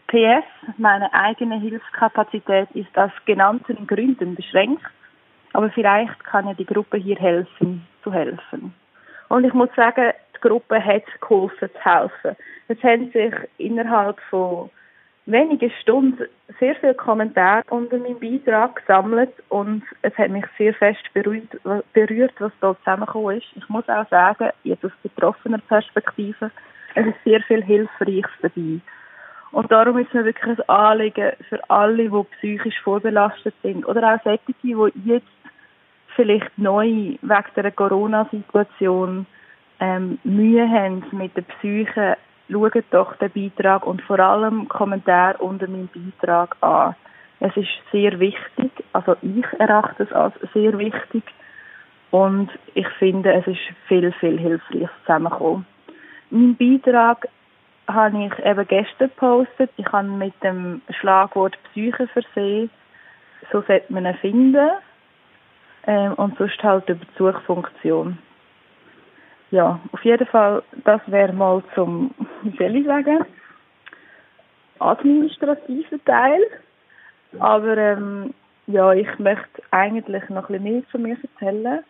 PS, 0.08 0.44
meine 0.76 1.10
eigene 1.14 1.58
Hilfskapazität 1.58 2.70
ist 2.74 2.98
aus 2.98 3.10
genannten 3.24 3.86
Gründen 3.86 4.34
beschränkt, 4.34 4.84
aber 5.54 5.70
vielleicht 5.70 6.22
kann 6.24 6.46
ja 6.46 6.52
die 6.52 6.66
Gruppe 6.66 6.98
hier 6.98 7.16
helfen, 7.16 7.86
zu 8.02 8.12
helfen. 8.12 8.74
Und 9.30 9.44
ich 9.44 9.54
muss 9.54 9.70
sagen, 9.74 10.12
Gruppe 10.44 10.84
hat 10.84 11.04
geholfen 11.20 11.70
zu 11.70 11.84
helfen. 11.84 12.36
Es 12.68 12.82
haben 12.82 13.10
sich 13.12 13.32
innerhalb 13.58 14.20
von 14.30 14.70
wenigen 15.26 15.70
Stunden 15.80 16.26
sehr 16.60 16.74
viele 16.76 16.94
Kommentare 16.94 17.64
unter 17.70 17.96
meinem 17.96 18.20
Beitrag 18.20 18.76
gesammelt 18.76 19.32
und 19.48 19.82
es 20.02 20.16
hat 20.18 20.30
mich 20.30 20.44
sehr 20.58 20.74
fest 20.74 21.02
berührt, 21.14 21.48
berührt 21.94 22.34
was 22.38 22.52
da 22.60 22.76
zusammengekommen 22.78 23.38
ist. 23.38 23.46
Ich 23.56 23.68
muss 23.68 23.88
auch 23.88 24.08
sagen, 24.10 24.50
jetzt 24.64 24.84
aus 24.84 24.92
betroffener 25.02 25.60
Perspektive, 25.66 26.50
es 26.94 27.06
ist 27.06 27.24
sehr 27.24 27.40
viel 27.42 27.64
Hilfreiches 27.64 28.30
dabei. 28.42 28.80
Und 29.52 29.72
darum 29.72 29.98
ist 29.98 30.12
mir 30.12 30.24
wirklich 30.24 30.58
ein 30.58 30.68
Anliegen 30.68 31.32
für 31.48 31.70
alle, 31.70 32.10
die 32.10 32.24
psychisch 32.36 32.80
vorbelastet 32.82 33.54
sind 33.62 33.86
oder 33.86 34.14
auch 34.14 34.22
solche, 34.24 34.52
die 34.62 34.76
jetzt 35.04 35.26
vielleicht 36.16 36.58
neu 36.58 36.86
wegen 36.86 37.54
der 37.56 37.70
Corona-Situation 37.70 39.26
ähm, 39.80 40.18
Mühe 40.24 40.68
haben 40.68 41.04
mit 41.12 41.36
der 41.36 41.42
Psyche, 41.42 42.16
schaut 42.50 42.84
doch 42.90 43.16
den 43.16 43.30
Beitrag 43.30 43.86
und 43.86 44.02
vor 44.02 44.18
allem 44.18 44.68
Kommentar 44.68 45.40
unter 45.40 45.66
meinem 45.68 45.88
Beitrag 45.88 46.56
an. 46.60 46.94
Es 47.40 47.56
ist 47.56 47.68
sehr 47.92 48.18
wichtig, 48.20 48.70
also 48.92 49.16
ich 49.22 49.46
erachte 49.58 50.04
es 50.04 50.12
als 50.12 50.34
sehr 50.52 50.78
wichtig 50.78 51.24
und 52.10 52.48
ich 52.74 52.88
finde, 52.98 53.32
es 53.32 53.46
ist 53.46 53.60
viel, 53.88 54.12
viel 54.12 54.38
hilfreich 54.38 54.88
zusammengekommen. 55.04 55.66
Mein 56.30 56.56
Beitrag 56.56 57.28
habe 57.88 58.24
ich 58.24 58.44
eben 58.44 58.66
gestern 58.68 59.08
gepostet. 59.08 59.70
Ich 59.76 59.86
habe 59.92 60.08
mit 60.08 60.34
dem 60.42 60.80
Schlagwort 61.00 61.58
Psyche 61.64 62.06
versehen. 62.08 62.70
So 63.52 63.62
sollte 63.62 63.92
man 63.92 64.06
ihn 64.06 64.14
finden. 64.14 64.70
Ähm, 65.86 66.14
und 66.14 66.38
sonst 66.38 66.62
halt 66.62 66.88
über 66.88 67.04
die 67.04 67.18
Suchfunktion 67.18 68.16
ja, 69.54 69.78
auf 69.92 70.04
jeden 70.04 70.26
Fall, 70.26 70.64
das 70.84 71.00
wäre 71.06 71.32
mal 71.32 71.62
zum, 71.76 72.12
wie 72.42 72.56
soll 72.56 72.74
ich 72.74 72.86
sagen, 72.86 73.24
administrativen 74.80 76.04
Teil. 76.04 76.40
Aber 77.38 77.76
ähm, 77.76 78.34
ja, 78.66 78.92
ich 78.92 79.06
möchte 79.20 79.62
eigentlich 79.70 80.28
noch 80.28 80.50
ein 80.50 80.58
bisschen 80.58 80.62
mehr 80.64 80.82
von 80.90 81.02
mir 81.02 81.16
erzählen. 81.22 81.84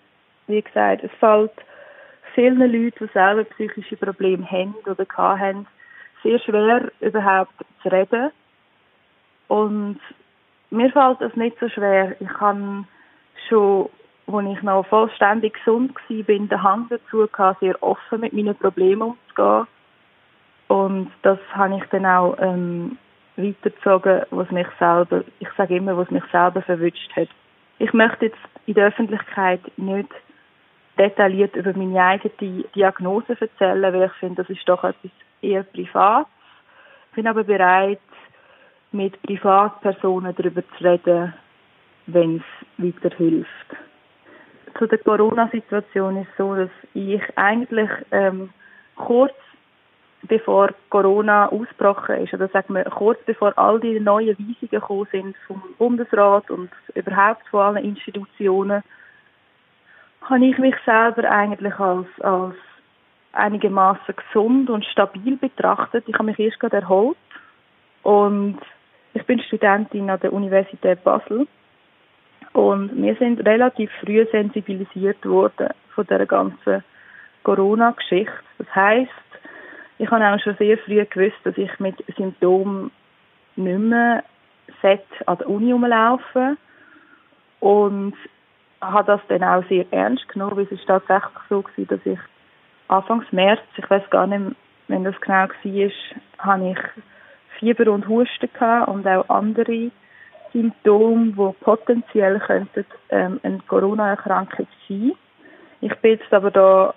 Wie 0.46 0.60
gesagt, 0.60 1.04
es 1.04 1.10
fällt 1.18 1.52
vielen 2.34 2.58
Leuten, 2.58 2.92
die 3.00 3.12
selber 3.14 3.44
psychische 3.44 3.96
Probleme 3.96 4.44
haben 4.50 4.74
oder 4.84 5.06
hatten, 5.16 5.66
sehr 6.22 6.38
schwer, 6.40 6.92
überhaupt 7.00 7.54
zu 7.82 7.88
reden. 7.88 8.30
Und 9.48 10.00
mir 10.68 10.90
fällt 10.90 11.22
das 11.22 11.34
nicht 11.34 11.58
so 11.60 11.70
schwer. 11.70 12.14
Ich 12.20 12.28
kann 12.28 12.86
schon 13.48 13.88
als 14.26 14.46
ich 14.56 14.62
noch 14.62 14.86
vollständig 14.86 15.54
gesund 15.54 15.94
war, 15.94 16.22
bin 16.24 16.48
der 16.48 16.62
Hang 16.62 16.86
dazu 16.88 17.28
gehabt, 17.30 17.60
sehr 17.60 17.80
offen 17.82 18.20
mit 18.20 18.32
meinen 18.32 18.56
Problemen 18.56 19.02
umzugehen. 19.02 19.66
Und 20.68 21.10
das 21.22 21.38
habe 21.52 21.76
ich 21.76 21.84
dann 21.90 22.06
auch 22.06 22.36
ähm, 22.40 22.96
weitergezogen, 23.36 24.22
was 24.30 24.50
mich 24.50 24.66
selber, 24.78 25.24
ich 25.40 25.48
sage 25.56 25.76
immer, 25.76 25.96
was 25.96 26.10
mich 26.10 26.24
selber 26.32 26.62
verwünscht 26.62 27.14
hat. 27.14 27.28
Ich 27.78 27.92
möchte 27.92 28.26
jetzt 28.26 28.38
in 28.66 28.74
der 28.74 28.86
Öffentlichkeit 28.86 29.60
nicht 29.76 30.08
detailliert 30.98 31.54
über 31.56 31.76
meine 31.76 32.02
eigene 32.02 32.64
Diagnose 32.74 33.36
erzählen, 33.38 33.82
weil 33.82 34.04
ich 34.04 34.12
finde, 34.12 34.42
das 34.42 34.50
ist 34.56 34.66
doch 34.68 34.84
etwas 34.84 35.10
eher 35.42 35.64
privat. 35.64 36.26
Ich 37.10 37.16
bin 37.16 37.26
aber 37.26 37.44
bereit, 37.44 38.00
mit 38.92 39.20
Privatpersonen 39.22 40.34
darüber 40.36 40.62
zu 40.78 40.84
reden, 40.84 41.34
wenn 42.06 42.36
es 42.36 42.84
weiterhilft 42.84 43.76
zu 44.78 44.86
der 44.86 44.98
Corona-Situation 44.98 46.22
ist 46.22 46.30
so, 46.36 46.54
dass 46.54 46.70
ich 46.94 47.22
eigentlich 47.36 47.90
ähm, 48.10 48.50
kurz 48.96 49.34
bevor 50.22 50.70
Corona 50.88 51.48
ausgebrochen 51.48 52.16
ist, 52.16 52.34
oder 52.34 52.48
sagen 52.48 52.74
wir 52.74 52.84
kurz 52.84 53.18
bevor 53.26 53.56
all 53.58 53.78
die 53.80 54.00
neuen 54.00 54.36
Weisungen 54.38 54.70
gekommen 54.70 55.08
sind 55.12 55.36
vom 55.46 55.62
Bundesrat 55.78 56.50
und 56.50 56.70
überhaupt 56.94 57.46
von 57.48 57.60
allen 57.60 57.84
Institutionen, 57.84 58.82
habe 60.22 60.46
ich 60.46 60.56
mich 60.58 60.74
selber 60.86 61.30
eigentlich 61.30 61.78
als, 61.78 62.06
als 62.20 62.54
einigermaßen 63.32 64.14
gesund 64.16 64.70
und 64.70 64.84
stabil 64.86 65.36
betrachtet. 65.36 66.04
Ich 66.06 66.14
habe 66.14 66.24
mich 66.24 66.38
erst 66.38 66.60
gerade 66.60 66.78
erholt 66.78 67.18
und 68.02 68.58
ich 69.12 69.24
bin 69.26 69.40
Studentin 69.40 70.08
an 70.08 70.20
der 70.20 70.32
Universität 70.32 71.04
Basel 71.04 71.46
und 72.54 73.02
wir 73.02 73.16
sind 73.16 73.44
relativ 73.44 73.90
früh 74.00 74.24
sensibilisiert 74.30 75.26
worden 75.26 75.68
von 75.94 76.06
der 76.06 76.24
ganzen 76.24 76.84
Corona-Geschichte. 77.42 78.32
Das 78.58 78.74
heißt, 78.74 79.10
ich 79.98 80.10
habe 80.10 80.24
auch 80.24 80.40
schon 80.40 80.56
sehr 80.56 80.78
früh 80.78 81.04
gewusst, 81.04 81.36
dass 81.42 81.58
ich 81.58 81.78
mit 81.80 81.96
Symptomen 82.16 82.90
nicht 83.56 83.78
mehr 83.78 84.24
an 85.26 85.38
der 85.38 85.48
Uni 85.48 85.72
rumlaufen 85.72 86.56
und 87.60 88.14
habe 88.80 89.04
das 89.04 89.20
dann 89.28 89.42
auch 89.42 89.66
sehr 89.68 89.86
ernst 89.90 90.28
genommen, 90.28 90.56
weil 90.56 90.64
es 90.64 90.72
ist 90.72 90.86
tatsächlich 90.86 91.32
so 91.48 91.62
gewesen, 91.62 91.88
dass 91.88 92.06
ich 92.06 92.18
Anfangs 92.88 93.24
März, 93.32 93.60
ich 93.78 93.88
weiß 93.88 94.08
gar 94.10 94.26
nicht, 94.26 94.54
wenn 94.88 95.04
das 95.04 95.18
genau 95.20 95.48
war, 95.48 95.90
habe 96.38 96.70
ich 96.70 96.78
Fieber 97.58 97.90
und 97.90 98.06
Husten 98.06 98.50
gehabt 98.52 98.88
und 98.88 99.08
auch 99.08 99.28
andere 99.28 99.90
Symptome, 100.54 101.32
die 101.32 101.64
potenziell 101.64 102.38
könnten, 102.38 102.86
ähm, 103.10 103.40
eine 103.42 103.58
Corona-Erkrankung 103.66 104.68
sein 104.88 105.12
Ich 105.80 105.94
bin 105.96 106.12
jetzt 106.12 106.32
aber 106.32 106.50
da 106.50 106.94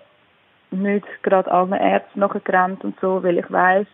nicht 0.71 1.05
gerade 1.23 1.51
allen 1.51 1.73
Ärzten 1.73 2.19
nachgerannt 2.19 2.83
und 2.83 2.99
so, 3.01 3.23
weil 3.23 3.39
ich 3.39 3.51
weiß, 3.51 3.87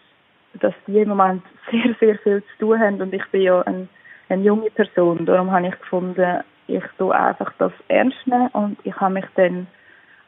dass 0.55 0.73
die 0.85 0.99
im 0.99 1.09
Moment 1.09 1.43
sehr, 1.71 1.95
sehr 1.99 2.17
viel 2.19 2.43
zu 2.43 2.65
tun 2.65 2.79
haben 2.79 3.01
und 3.01 3.13
ich 3.13 3.25
bin 3.27 3.41
ja 3.41 3.61
ein, 3.61 3.87
eine 4.29 4.43
junge 4.43 4.69
Person. 4.69 5.25
Darum 5.25 5.51
habe 5.51 5.67
ich 5.67 5.79
gefunden, 5.79 6.43
ich 6.67 6.83
tue 6.97 7.15
einfach 7.15 7.51
das 7.57 7.71
ernst 7.87 8.25
nehmen 8.25 8.47
und 8.49 8.77
ich 8.83 8.95
habe 8.99 9.15
mich 9.15 9.25
dann 9.35 9.67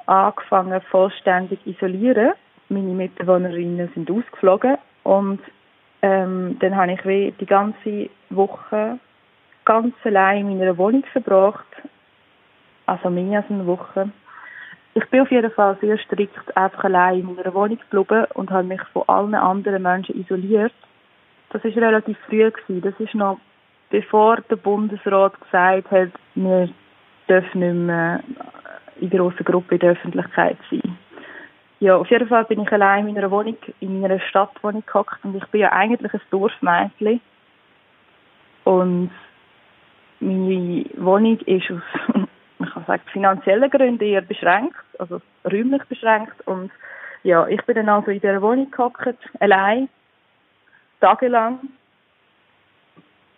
angefangen, 0.06 0.80
vollständig 0.90 1.60
isolieren. 1.66 2.34
Meine 2.70 2.94
Mitbewohnerinnen 2.94 3.90
sind 3.94 4.10
ausgeflogen 4.10 4.78
und 5.04 5.40
ähm, 6.02 6.58
dann 6.60 6.76
habe 6.76 6.94
ich 6.94 7.34
die 7.38 7.46
ganze 7.46 8.10
Woche 8.30 9.00
ganz 9.66 9.94
allein 10.04 10.50
in 10.50 10.60
meiner 10.60 10.78
Wohnung 10.78 11.04
verbracht. 11.12 11.66
Also 12.86 13.10
mehr 13.10 13.40
als 13.40 13.50
eine 13.50 13.66
Woche. 13.66 14.10
Ich 14.94 15.06
bin 15.10 15.22
auf 15.22 15.32
jeden 15.32 15.52
Fall 15.52 15.78
sehr 15.82 15.98
strikt 15.98 16.56
einfach 16.56 16.86
allein 16.86 17.20
in 17.20 17.36
meiner 17.36 17.54
Wohnung 17.54 17.80
geblieben 17.90 18.26
und 18.36 18.52
habe 18.52 18.64
mich 18.64 18.82
von 18.94 19.04
allen 19.08 19.36
anderen 19.36 19.84
Menschen 19.84 20.20
isoliert. 20.20 20.74
Das 21.50 21.64
ist 21.66 21.78
relativ 21.78 22.18
früh 22.28 22.50
gewesen. 22.50 22.82
Das 22.82 22.94
ist 23.00 23.16
noch 23.16 23.40
bevor 23.90 24.38
der 24.50 24.56
Bundesrat 24.56 25.40
gesagt 25.42 25.92
hat, 25.92 26.10
wir 26.36 26.70
dürfen 27.28 27.60
nicht 27.60 27.88
mehr 27.88 28.20
in 29.00 29.10
grosser 29.10 29.44
Gruppe 29.44 29.76
in 29.76 29.80
der 29.80 29.92
Öffentlichkeit 29.92 30.58
sein. 30.70 30.98
Ja, 31.80 31.98
auf 31.98 32.10
jeden 32.10 32.28
Fall 32.28 32.46
bin 32.46 32.62
ich 32.62 32.72
allein 32.72 33.08
in 33.08 33.14
meiner 33.14 33.32
Wohnung, 33.32 33.58
in 33.80 34.02
meiner 34.02 34.20
Stadtwohnung 34.20 34.84
gehockt 34.86 35.24
und 35.24 35.36
ich 35.36 35.46
bin 35.48 35.62
ja 35.62 35.72
eigentlich 35.72 36.14
ein 36.14 36.22
Dorfmädchen. 36.32 37.22
Und 38.64 39.12
meine 40.26 40.86
Wohnung 40.98 41.40
ist 41.42 41.72
aus, 41.72 41.82
man 42.58 42.70
kann 42.70 42.86
sagen, 42.86 43.04
finanziellen 43.12 43.70
Gründen 43.70 44.04
eher 44.04 44.22
beschränkt, 44.22 44.76
also 45.00 45.22
räumlich 45.46 45.84
beschränkt. 45.86 46.36
Und 46.48 46.72
ja, 47.24 47.48
ich 47.48 47.62
bin 47.64 47.76
dann 47.76 47.90
also 47.90 48.12
in 48.12 48.20
dieser 48.22 48.42
Wohnung 48.42 48.72
gehockt, 48.72 49.18
allein. 49.40 49.90
tagelang 51.00 51.60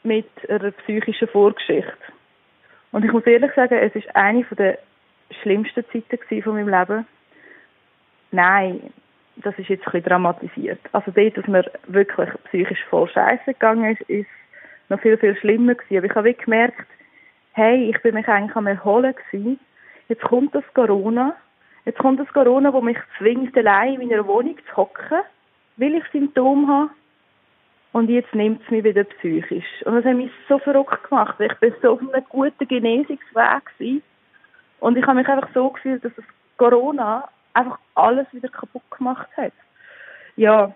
mit 0.03 0.29
einer 0.49 0.71
psychischen 0.71 1.27
Vorgeschichte. 1.27 1.91
Und 2.91 3.03
ich 3.03 3.11
muss 3.11 3.25
ehrlich 3.25 3.51
sagen, 3.53 3.75
es 3.75 3.93
ist 3.95 4.15
eine 4.15 4.45
der 4.57 4.79
schlimmsten 5.41 5.83
Zeiten 5.91 6.41
von 6.41 6.55
meinem 6.55 6.69
Leben. 6.69 7.05
Nein, 8.31 8.93
das 9.37 9.57
ist 9.59 9.69
jetzt 9.69 9.85
ein 9.85 9.91
bisschen 9.91 10.09
dramatisiert. 10.09 10.79
Also 10.93 11.11
dort, 11.11 11.37
dass 11.37 11.47
mir 11.47 11.69
wirklich 11.87 12.29
psychisch 12.45 12.83
voll 12.89 13.09
scheiße 13.09 13.53
gegangen 13.53 13.91
ist, 13.91 14.01
ist 14.09 14.27
noch 14.89 14.99
viel, 14.99 15.17
viel 15.17 15.35
schlimmer 15.37 15.75
gewesen. 15.75 15.97
Aber 15.97 16.05
ich 16.05 16.15
habe 16.15 16.33
gemerkt, 16.33 16.87
hey, 17.53 17.89
ich 17.89 18.01
bin 18.01 18.15
mich 18.15 18.27
eigentlich 18.27 18.55
am 18.55 18.67
Erholen 18.67 19.15
gewesen. 19.15 19.59
Jetzt 20.09 20.21
kommt 20.21 20.53
das 20.55 20.63
Corona. 20.73 21.35
Jetzt 21.85 21.99
kommt 21.99 22.19
das 22.19 22.27
Corona, 22.33 22.73
wo 22.73 22.81
mich 22.81 22.97
zwingt, 23.17 23.57
allein 23.57 23.99
in 23.99 24.09
meiner 24.09 24.27
Wohnung 24.27 24.57
zu 24.69 24.77
hocken, 24.77 25.21
weil 25.77 25.95
ich 25.95 26.03
Symptome 26.11 26.67
habe. 26.67 26.89
Und 27.93 28.09
jetzt 28.09 28.33
nimmt 28.35 28.61
es 28.63 28.69
mich 28.69 28.83
wieder 28.83 29.05
psychisch. 29.05 29.83
Und 29.85 29.95
das 29.95 30.05
hat 30.05 30.15
mich 30.15 30.31
so 30.47 30.59
verrückt 30.59 31.09
gemacht. 31.09 31.39
Ich 31.39 31.53
bin 31.55 31.73
so 31.81 31.93
auf 31.93 31.99
einem 31.99 32.25
guten 32.29 32.67
Genesungsweg 32.67 33.65
gewesen. 33.77 34.03
Und 34.79 34.97
ich 34.97 35.05
habe 35.05 35.17
mich 35.17 35.27
einfach 35.27 35.49
so 35.53 35.69
gefühlt, 35.69 36.03
dass 36.03 36.13
das 36.15 36.25
Corona 36.57 37.27
einfach 37.53 37.79
alles 37.95 38.27
wieder 38.33 38.49
kaputt 38.49 38.83
gemacht 38.91 39.27
hat. 39.35 39.53
Ja, 40.35 40.73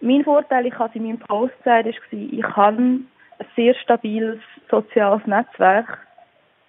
mein 0.00 0.24
Vorteil, 0.24 0.66
ich 0.66 0.78
habe 0.78 0.98
in 0.98 1.06
meinem 1.06 1.18
Post 1.18 1.56
gesagt, 1.58 1.86
war, 1.86 1.94
ich 2.12 2.44
habe 2.44 3.00
ein 3.38 3.46
sehr 3.56 3.74
stabiles 3.74 4.40
soziales 4.70 5.26
Netzwerk. 5.26 6.06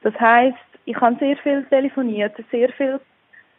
Das 0.02 0.14
heißt, 0.20 0.58
ich 0.86 0.96
habe 1.00 1.18
sehr 1.20 1.38
viel 1.38 1.64
telefoniert, 1.66 2.36
sehr 2.52 2.70
viel 2.74 3.00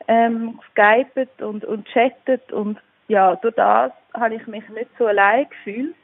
ähm, 0.09 0.61
skypet 0.71 1.43
und, 1.43 1.65
und 1.65 1.87
chattet 1.89 2.53
und 2.53 2.79
ja, 3.09 3.37
durch 3.37 3.55
das 3.55 3.93
habe 4.15 4.35
ich 4.35 4.47
mich 4.47 4.69
nicht 4.71 4.91
so 4.99 5.07
allein 5.07 5.49
gefühlt. 5.49 5.95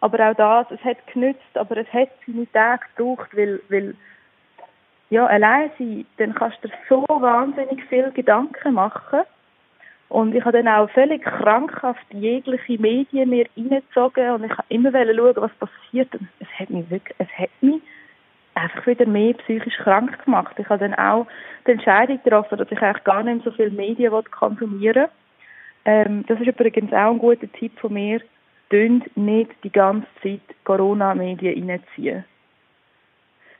Aber 0.00 0.30
auch 0.30 0.34
das, 0.34 0.78
es 0.78 0.84
hat 0.84 0.98
genützt, 1.12 1.56
aber 1.56 1.76
es 1.78 1.92
hat 1.92 2.10
seine 2.26 2.50
Tage 2.52 2.84
gebraucht, 2.96 3.34
weil, 3.34 3.60
weil 3.68 3.94
ja, 5.10 5.26
allein 5.26 5.70
sein, 5.78 6.06
dann 6.18 6.34
kannst 6.34 6.58
du 6.62 6.68
dir 6.68 6.74
so 6.88 7.06
wahnsinnig 7.08 7.82
viel 7.84 8.10
Gedanken 8.12 8.74
machen. 8.74 9.22
Und 10.08 10.34
ich 10.34 10.44
habe 10.44 10.62
dann 10.62 10.68
auch 10.68 10.90
völlig 10.90 11.22
krankhaft 11.22 12.06
jegliche 12.12 12.80
Medien 12.80 13.30
mir 13.30 13.46
reingezogen 13.56 14.30
und 14.30 14.44
ich 14.44 14.50
habe 14.52 14.64
immer 14.68 14.92
schauen, 14.92 15.36
was 15.36 15.52
passiert. 15.54 16.14
Und 16.14 16.28
es 16.40 16.48
hat 16.58 16.70
mich 16.70 16.88
wirklich, 16.90 17.16
es 17.18 17.38
hat 17.38 17.50
mich 17.60 17.82
einfach 18.54 18.86
wieder 18.86 19.06
mehr 19.06 19.34
psychisch 19.34 19.76
krank 19.78 20.24
gemacht. 20.24 20.54
Ich 20.58 20.68
habe 20.68 20.88
dann 20.88 20.94
auch 20.94 21.26
die 21.66 21.72
Entscheidung 21.72 22.20
getroffen, 22.22 22.58
dass 22.58 22.70
ich 22.70 22.80
eigentlich 22.80 23.04
gar 23.04 23.22
nicht 23.22 23.44
so 23.44 23.50
viel 23.50 23.70
Medien 23.70 24.12
konsumieren 24.30 24.94
will. 24.94 25.08
Ähm, 25.84 26.24
das 26.26 26.40
ist 26.40 26.46
übrigens 26.46 26.92
auch 26.92 27.10
ein 27.10 27.18
guter 27.18 27.50
Tipp 27.52 27.78
von 27.78 27.92
mir. 27.92 28.20
Tönt 28.70 29.14
nicht 29.16 29.50
die 29.62 29.72
ganze 29.72 30.08
Zeit 30.22 30.40
Corona-Medien 30.64 31.70
reinziehen. 31.70 32.24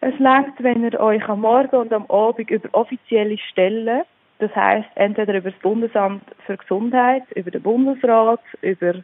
Es 0.01 0.19
langt, 0.19 0.63
wenn 0.63 0.85
ihr 0.85 0.99
euch 1.01 1.27
am 1.29 1.41
Morgen 1.41 1.77
und 1.77 1.93
am 1.93 2.07
Abend 2.11 2.51
über 2.51 2.69
offizielle 2.73 3.39
Stellen, 3.39 4.03
das 4.39 4.55
heißt 4.55 4.89
entweder 4.97 5.35
über 5.35 5.51
das 5.51 5.61
Bundesamt 5.61 6.25
für 6.47 6.57
Gesundheit, 6.57 7.23
über 7.35 7.51
den 7.51 7.63
Bundesrat, 7.63 8.41
über, 8.63 8.95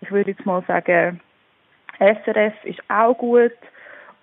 ich 0.00 0.10
würde 0.10 0.30
jetzt 0.30 0.46
mal 0.46 0.62
sagen, 0.66 1.20
SRF 1.98 2.54
ist 2.64 2.80
auch 2.88 3.14
gut, 3.14 3.52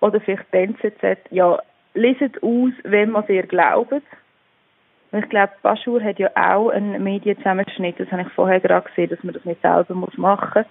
oder 0.00 0.20
vielleicht 0.20 0.52
die 0.52 0.58
NZZ, 0.58 1.18
ja, 1.30 1.58
leset 1.94 2.42
aus, 2.42 2.72
wenn 2.84 3.10
man 3.10 3.26
ihr 3.28 3.44
glaubt. 3.44 4.02
Ich 5.12 5.28
glaube, 5.28 5.52
Baschur 5.62 6.02
hat 6.02 6.18
ja 6.18 6.30
auch 6.34 6.70
einen 6.70 7.02
Medienzusammenschnitt, 7.02 7.98
das 7.98 8.10
habe 8.10 8.22
ich 8.22 8.28
vorher 8.28 8.60
gerade 8.60 8.88
gesehen, 8.88 9.10
dass 9.10 9.22
man 9.22 9.34
das 9.34 9.44
nicht 9.44 9.62
selber 9.62 9.94
machen 9.94 10.10
muss. 10.16 10.66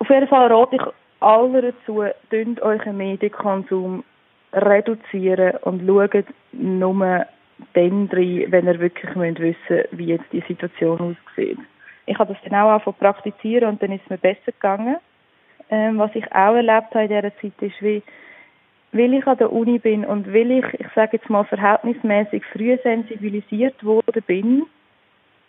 Auf 0.00 0.10
jeden 0.10 0.28
Fall 0.28 0.52
rate 0.52 0.76
ich 0.76 0.82
alle 1.20 1.72
dazu, 1.72 2.04
dünnt 2.30 2.60
euren 2.60 2.96
Medienkonsum 2.96 4.04
reduzieren 4.52 5.56
und 5.62 5.86
schaut 5.86 6.26
nur 6.52 7.26
dann 7.74 8.08
rein, 8.12 8.46
wenn 8.48 8.66
ihr 8.66 8.80
wirklich 8.80 9.14
müsst 9.14 9.40
wissen 9.40 9.84
wie 9.92 10.06
jetzt 10.06 10.32
die 10.32 10.44
Situation 10.46 11.16
aussieht. 11.16 11.58
Ich 12.06 12.18
habe 12.18 12.32
das 12.32 12.42
dann 12.44 12.58
auch 12.58 12.70
angefangen 12.70 12.96
praktizieren 12.98 13.68
und 13.68 13.82
dann 13.82 13.92
ist 13.92 14.02
es 14.04 14.10
mir 14.10 14.18
besser 14.18 14.52
gegangen. 14.52 14.96
Ähm, 15.70 15.98
was 15.98 16.14
ich 16.14 16.24
auch 16.32 16.54
erlebt 16.54 16.94
habe 16.94 17.04
in 17.04 17.08
dieser 17.08 17.36
Zeit 17.40 17.52
ist, 17.60 17.82
wie, 17.82 18.02
weil 18.92 19.12
ich 19.12 19.26
an 19.26 19.36
der 19.36 19.52
Uni 19.52 19.78
bin 19.78 20.04
und 20.04 20.32
weil 20.32 20.50
ich, 20.50 20.64
ich 20.74 20.86
sage 20.94 21.18
jetzt 21.18 21.28
mal, 21.28 21.44
verhältnismäßig 21.44 22.42
früh 22.46 22.78
sensibilisiert 22.82 23.84
worden 23.84 24.22
bin, 24.26 24.66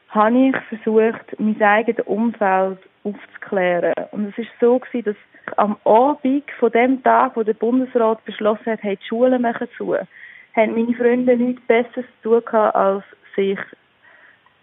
habe 0.09 0.49
ich 0.49 0.55
versucht, 0.67 1.39
mein 1.39 1.61
eigenes 1.61 2.05
Umfeld 2.05 2.79
aufzuklären. 3.03 3.93
Und 4.11 4.25
es 4.25 4.37
ist 4.37 4.51
so 4.59 4.79
gewesen, 4.79 5.05
dass 5.05 5.57
am 5.57 5.77
Abend 5.85 6.43
von 6.59 6.71
dem 6.71 7.01
Tag, 7.03 7.35
wo 7.35 7.43
der 7.43 7.53
Bundesrat 7.53 8.23
beschlossen 8.25 8.73
hat, 8.73 8.83
hey, 8.83 8.97
die 8.97 9.07
Schulen 9.07 9.41
machen 9.41 9.67
zu, 9.77 9.95
haben 10.59 10.73
meine 10.73 10.95
Freunde 10.95 11.37
nichts 11.37 11.61
Besseres 11.67 12.05
zu 12.21 12.41
tun 12.41 12.53
als 12.53 13.03
sich 13.35 13.59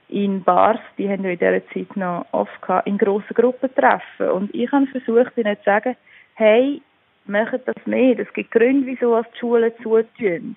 in 0.08 0.42
Bars, 0.42 0.78
die 0.98 1.08
haben 1.08 1.24
wir 1.24 1.32
in 1.32 1.38
dieser 1.38 1.66
Zeit 1.70 1.96
noch 1.96 2.26
oft 2.32 2.62
gehabt, 2.62 2.86
in 2.86 2.98
grossen 2.98 3.34
Gruppen 3.34 3.74
treffen. 3.74 4.30
Und 4.30 4.54
ich 4.54 4.70
habe 4.70 4.86
versucht, 4.86 5.36
ihnen 5.36 5.56
zu 5.56 5.64
sagen, 5.64 5.96
hey, 6.34 6.80
macht 7.24 7.66
das 7.66 7.86
nicht. 7.86 8.20
Es 8.20 8.32
gibt 8.32 8.52
Gründe, 8.52 8.86
wieso 8.86 9.20
die 9.20 9.38
Schulen 9.38 9.72
zutun. 9.82 10.56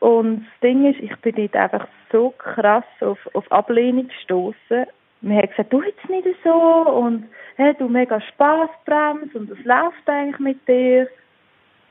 Und 0.00 0.40
das 0.44 0.60
Ding 0.62 0.90
ist, 0.92 1.00
ich 1.00 1.16
bin 1.18 1.34
dort 1.34 1.56
einfach 1.56 1.88
so 2.12 2.30
krass 2.30 2.84
auf, 3.00 3.18
auf 3.34 3.50
Ablehnung 3.50 4.08
gestoßen. 4.08 4.86
Man 5.20 5.36
hat 5.36 5.50
gesagt, 5.50 5.72
du 5.72 5.82
jetzt 5.82 6.08
nicht 6.08 6.28
so 6.44 6.52
und 6.52 7.24
hey, 7.56 7.74
du 7.78 7.88
mega 7.88 8.20
Spaß 8.20 8.70
bremst 8.84 9.34
und 9.34 9.50
das 9.50 9.58
läuft 9.64 10.08
eigentlich 10.08 10.38
mit 10.38 10.68
dir. 10.68 11.08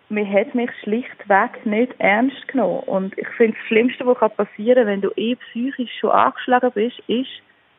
Man 0.09 0.31
hat 0.31 0.55
mich 0.55 0.71
schlichtweg 0.83 1.65
nicht 1.65 1.93
ernst 1.99 2.47
genommen. 2.47 2.79
Und 2.85 3.17
ich 3.17 3.27
finde, 3.29 3.57
das 3.57 3.67
Schlimmste, 3.67 4.05
was 4.05 4.33
passieren 4.35 4.85
kann, 4.85 4.87
wenn 4.87 5.01
du 5.01 5.11
eh 5.15 5.35
psychisch 5.35 5.91
schon 5.99 6.11
angeschlagen 6.11 6.71
bist, 6.73 6.99
ist, 7.07 7.29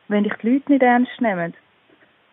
wenn 0.09 0.23
dich 0.23 0.33
die 0.41 0.49
Leute 0.53 0.71
nicht 0.71 0.83
ernst 0.83 1.21
nehmen. 1.21 1.53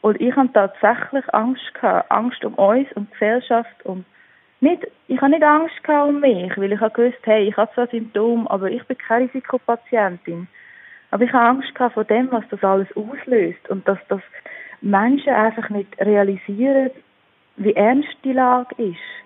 Und 0.03 0.21
ich 0.21 0.37
habe 0.37 0.53
tatsächlich 0.53 1.25
Angst 1.35 1.75
gehabt. 1.75 2.11
Angst 2.11 2.45
um 2.45 2.55
uns, 2.55 2.93
um 2.95 3.07
die 3.07 3.13
Gesellschaft, 3.13 3.85
um 3.85 4.05
nicht, 4.61 4.87
ich 5.09 5.21
habe 5.21 5.31
nicht 5.31 5.43
Angst 5.43 5.83
gehabt 5.83 6.09
um 6.09 6.21
mich, 6.21 6.57
weil 6.57 6.73
ich 6.73 6.81
habe 6.81 6.95
gewusst, 6.95 7.19
hey, 7.25 7.49
ich 7.49 7.57
habe 7.57 7.73
zwar 7.75 7.87
Symptome, 7.89 8.51
aber 8.51 8.71
ich 8.71 8.85
bin 8.85 8.97
keine 8.99 9.27
Risikopatientin. 9.27 10.49
Aber 11.11 11.25
ich 11.25 11.33
habe 11.33 11.59
Angst 11.59 11.75
gehabt 11.75 11.95
vor 11.95 12.05
dem, 12.05 12.31
was 12.33 12.45
das 12.51 12.63
alles 12.63 12.89
auslöst 12.97 13.69
und 13.69 13.87
dass 13.89 13.99
das 14.09 14.21
Menschen 14.81 15.33
einfach 15.33 15.69
nicht 15.71 15.99
realisieren, 16.01 16.91
wie 17.57 17.75
ernst 17.75 18.17
die 18.25 18.33
Lage 18.33 18.75
ist. 18.83 19.26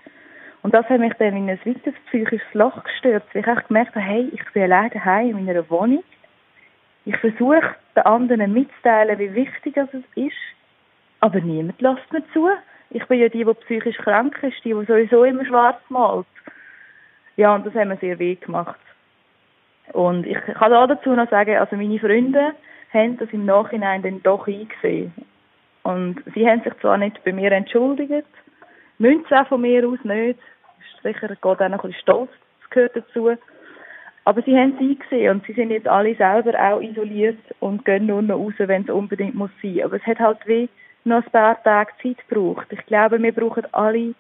Und 0.62 0.75
das 0.75 0.87
hat 0.88 1.01
mich 1.01 1.14
dann 1.14 1.37
in 1.37 1.49
ein 1.49 1.59
weiteres 1.64 1.94
psychisches 2.07 2.55
Loch 2.55 2.83
gestürzt, 2.85 3.29
weil 3.33 3.42
ich 3.42 3.49
echt 3.49 3.68
gemerkt 3.68 3.94
habe, 3.94 4.05
hey, 4.05 4.29
ich 4.33 4.53
bin 4.53 4.64
allein 4.64 4.90
daheim 4.90 5.38
in 5.38 5.46
meiner 5.46 5.68
Wohnung. 5.70 6.05
Ich 7.07 7.16
versuche, 7.16 7.75
den 7.96 8.05
anderen 8.05 8.53
mitzuteilen, 8.53 9.18
wie 9.18 9.35
wichtig 9.35 9.77
es 9.77 9.88
ist, 10.14 10.37
aber 11.20 11.40
niemand 11.40 11.81
lässt 11.81 12.12
mir 12.12 12.23
zu. 12.33 12.49
Ich 12.90 13.07
bin 13.07 13.20
ja 13.20 13.29
die, 13.29 13.44
die 13.44 13.55
psychisch 13.55 13.96
krank 13.99 14.37
ist, 14.42 14.62
die, 14.64 14.75
die 14.75 14.85
sowieso 14.85 15.25
immer 15.25 15.46
schwarz 15.46 15.81
malt. 15.88 16.27
Ja, 17.37 17.55
und 17.55 17.64
das 17.64 17.75
hat 17.75 17.88
mir 17.88 17.96
sehr 17.96 18.18
weh 18.18 18.35
gemacht. 18.35 18.79
Und 19.92 20.27
ich 20.27 20.38
kann 20.55 20.73
auch 20.73 20.87
dazu 20.87 21.14
noch 21.14 21.31
sagen, 21.31 21.57
also 21.57 21.77
meine 21.77 21.99
Freunde 21.99 22.53
haben 22.92 23.16
das 23.16 23.31
im 23.33 23.46
Nachhinein 23.46 24.03
dann 24.03 24.23
doch 24.23 24.46
eingesehen. 24.46 25.12
Und 25.83 26.23
sie 26.35 26.46
haben 26.46 26.62
sich 26.62 26.75
zwar 26.81 26.99
nicht 26.99 27.23
bei 27.25 27.33
mir 27.33 27.51
entschuldigt, 27.53 28.27
müssen 29.00 29.34
auch 29.34 29.46
von 29.48 29.62
mir 29.62 29.86
aus 29.88 29.98
nicht. 30.04 30.38
Sicher 31.02 31.28
geht 31.28 31.44
auch 31.44 31.58
ein 31.58 31.72
bisschen 31.72 31.94
Stolz, 31.94 32.30
das 32.60 32.70
gehört 32.70 32.96
dazu. 32.96 33.30
Aber 34.24 34.42
sie 34.42 34.56
haben 34.56 34.74
es 34.74 34.80
eingesehen 34.80 35.30
und 35.30 35.46
sie 35.46 35.54
sind 35.54 35.70
jetzt 35.70 35.88
alle 35.88 36.14
selber 36.14 36.52
auch 36.58 36.80
isoliert 36.80 37.38
und 37.58 37.84
gehen 37.84 38.06
nur 38.06 38.22
noch 38.22 38.36
raus, 38.38 38.52
wenn 38.58 38.82
es 38.82 38.90
unbedingt 38.90 39.34
muss 39.34 39.50
sein. 39.62 39.82
Aber 39.82 39.96
es 39.96 40.06
hat 40.06 40.20
halt 40.20 40.38
wie 40.46 40.68
noch 41.04 41.24
ein 41.24 41.30
paar 41.30 41.62
Tage 41.62 41.92
Zeit 42.02 42.28
gebraucht. 42.28 42.66
Ich 42.70 42.84
glaube, 42.86 43.20
wir 43.22 43.32
brauchen 43.32 43.66
alle 43.72 44.14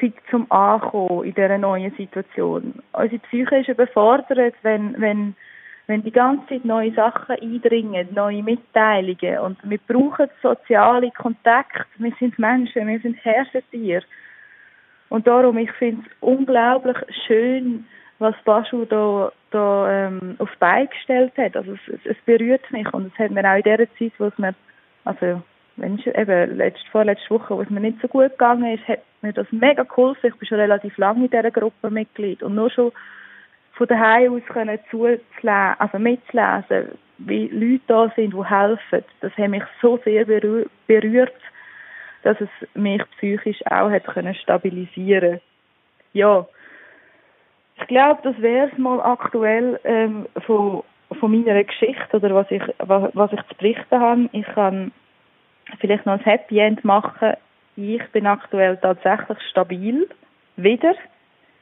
Zeit 0.00 0.14
zum 0.30 0.50
Ankommen 0.52 1.24
in 1.24 1.34
dieser 1.34 1.58
neuen 1.58 1.92
Situation. 1.96 2.74
Unsere 2.92 3.18
Psyche 3.18 3.56
ist 3.56 3.68
überfordert, 3.68 4.54
wenn, 4.62 5.00
wenn, 5.00 5.34
wenn 5.86 6.02
die 6.02 6.12
ganze 6.12 6.46
Zeit 6.48 6.64
neue 6.64 6.92
Sachen 6.92 7.36
eindringen, 7.36 8.08
neue 8.12 8.42
Mitteilungen. 8.42 9.38
Und 9.38 9.58
wir 9.62 9.78
brauchen 9.86 10.28
soziale 10.42 11.10
Kontakte. 11.12 11.86
Wir 11.98 12.12
sind 12.18 12.38
Menschen, 12.38 12.88
wir 12.88 12.98
sind 13.00 13.16
Herrschertiere. 13.24 14.02
Und 15.08 15.26
darum, 15.26 15.58
ich 15.58 15.70
finde 15.72 16.02
es 16.04 16.12
unglaublich 16.20 16.96
schön, 17.26 17.86
was 18.18 18.34
Baschu 18.44 18.84
da, 18.86 19.30
da 19.50 20.06
ähm, 20.06 20.34
auf 20.38 20.50
die 20.50 20.58
Beine 20.58 20.88
gestellt 20.88 21.32
hat. 21.36 21.56
Also 21.56 21.74
es, 21.74 22.00
es, 22.04 22.16
berührt 22.24 22.68
mich 22.72 22.92
und 22.92 23.12
es 23.12 23.18
hat 23.18 23.30
mir 23.30 23.48
auch 23.48 23.56
in 23.56 23.62
dieser 23.62 23.94
Zeit, 23.98 24.12
wo 24.18 24.24
es 24.24 24.38
mir, 24.38 24.54
also 25.04 25.42
Mensch, 25.76 26.06
eben 26.06 26.56
letzte, 26.56 26.90
vorletzte 26.90 27.30
Woche, 27.30 27.56
wo 27.56 27.60
es 27.60 27.70
mir 27.70 27.80
nicht 27.80 28.00
so 28.00 28.08
gut 28.08 28.30
gegangen 28.30 28.74
ist, 28.74 28.88
hat 28.88 29.00
mir 29.22 29.32
das 29.32 29.46
mega 29.52 29.84
geholfen. 29.84 30.30
Ich 30.30 30.36
bin 30.36 30.48
schon 30.48 30.58
relativ 30.58 30.96
lange 30.96 31.26
in 31.26 31.30
dieser 31.30 31.50
Gruppe 31.50 31.90
Mitglied 31.90 32.42
und 32.42 32.54
nur 32.54 32.70
schon 32.70 32.90
von 33.76 33.86
daheim 33.86 34.34
aus 34.34 34.42
können 34.46 34.78
zuzulesen, 34.90 35.20
also 35.78 35.98
mitzulesen, 35.98 36.98
wie 37.18 37.48
Leute 37.48 37.82
da 37.86 38.12
sind, 38.16 38.32
die 38.32 38.44
helfen, 38.44 39.04
das 39.20 39.32
hat 39.36 39.50
mich 39.50 39.62
so 39.80 39.98
sehr 40.04 40.24
berührt, 40.24 41.34
dass 42.22 42.40
es 42.40 42.48
mich 42.74 43.02
psychisch 43.16 43.64
auch 43.66 43.90
hat 43.90 44.04
können 44.06 44.34
stabilisieren. 44.34 45.40
Ja, 46.12 46.46
ich 47.78 47.86
glaube, 47.88 48.20
das 48.22 48.40
wäre 48.40 48.70
es 48.72 48.78
mal 48.78 49.00
aktuell 49.00 49.78
ähm, 49.84 50.26
von, 50.46 50.82
von 51.20 51.30
meiner 51.30 51.62
Geschichte 51.62 52.16
oder 52.16 52.34
was 52.34 52.50
ich, 52.50 52.62
was, 52.78 53.10
was 53.14 53.32
ich 53.32 53.42
zu 53.48 53.54
berichten 53.58 54.00
habe. 54.00 54.28
Ich 54.32 54.46
kann 54.46 54.92
vielleicht 55.80 56.06
noch 56.06 56.14
ein 56.14 56.20
Happy 56.20 56.58
End 56.58 56.84
machen. 56.84 57.34
Ich 57.76 58.02
bin 58.12 58.26
aktuell 58.26 58.78
tatsächlich 58.78 59.38
stabil. 59.50 60.08
Wieder. 60.56 60.94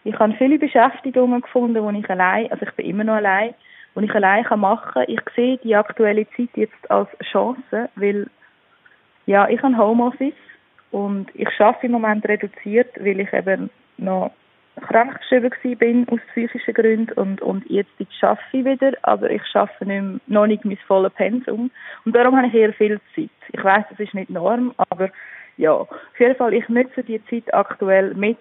Ich 0.04 0.18
habe 0.18 0.34
viele 0.34 0.58
Beschäftigungen 0.58 1.40
gefunden, 1.40 1.82
wo 1.82 1.90
ich 1.90 2.10
allein, 2.10 2.50
also 2.52 2.66
ich 2.66 2.72
bin 2.72 2.86
immer 2.86 3.04
noch 3.04 3.14
allein, 3.14 3.54
wo 3.94 4.00
ich 4.00 4.14
allein 4.14 4.44
machen 4.56 4.92
kann. 4.92 5.04
Ich 5.08 5.20
sehe 5.34 5.58
die 5.58 5.74
aktuelle 5.74 6.26
Zeit 6.36 6.50
jetzt 6.54 6.90
als 6.90 7.08
Chance, 7.32 7.88
weil 7.96 8.26
ja, 9.26 9.48
ich 9.48 9.62
habe 9.62 9.76
Homeoffice 9.76 10.34
und 10.90 11.28
ich 11.34 11.48
schaffe 11.50 11.86
im 11.86 11.92
Moment 11.92 12.28
reduziert, 12.28 12.90
weil 13.00 13.20
ich 13.20 13.32
eben 13.32 13.70
noch 13.96 14.30
krankgeschrieben 14.80 15.78
bin 15.78 16.08
aus 16.08 16.20
psychischen 16.32 16.74
Gründen 16.74 17.12
und, 17.12 17.40
und 17.40 17.64
jetzt 17.70 17.90
schaffe 18.18 18.42
ich 18.52 18.64
wieder, 18.64 18.92
aber 19.02 19.30
ich 19.30 19.44
schaffe 19.46 19.86
noch 20.26 20.46
nicht 20.46 20.64
mein 20.64 20.76
volles 20.86 21.12
Pensum 21.14 21.70
und 22.04 22.14
darum 22.14 22.36
habe 22.36 22.48
ich 22.48 22.54
eher 22.54 22.72
viel 22.72 23.00
Zeit. 23.14 23.30
Ich 23.52 23.64
weiß, 23.64 23.84
das 23.90 24.00
ist 24.00 24.14
nicht 24.14 24.30
Norm, 24.30 24.74
aber 24.90 25.10
ja, 25.56 25.72
auf 25.72 25.88
jeden 26.18 26.34
Fall, 26.34 26.52
ich 26.52 26.68
nutze 26.68 27.04
die 27.04 27.24
Zeit 27.26 27.54
aktuell 27.54 28.14
mit 28.14 28.38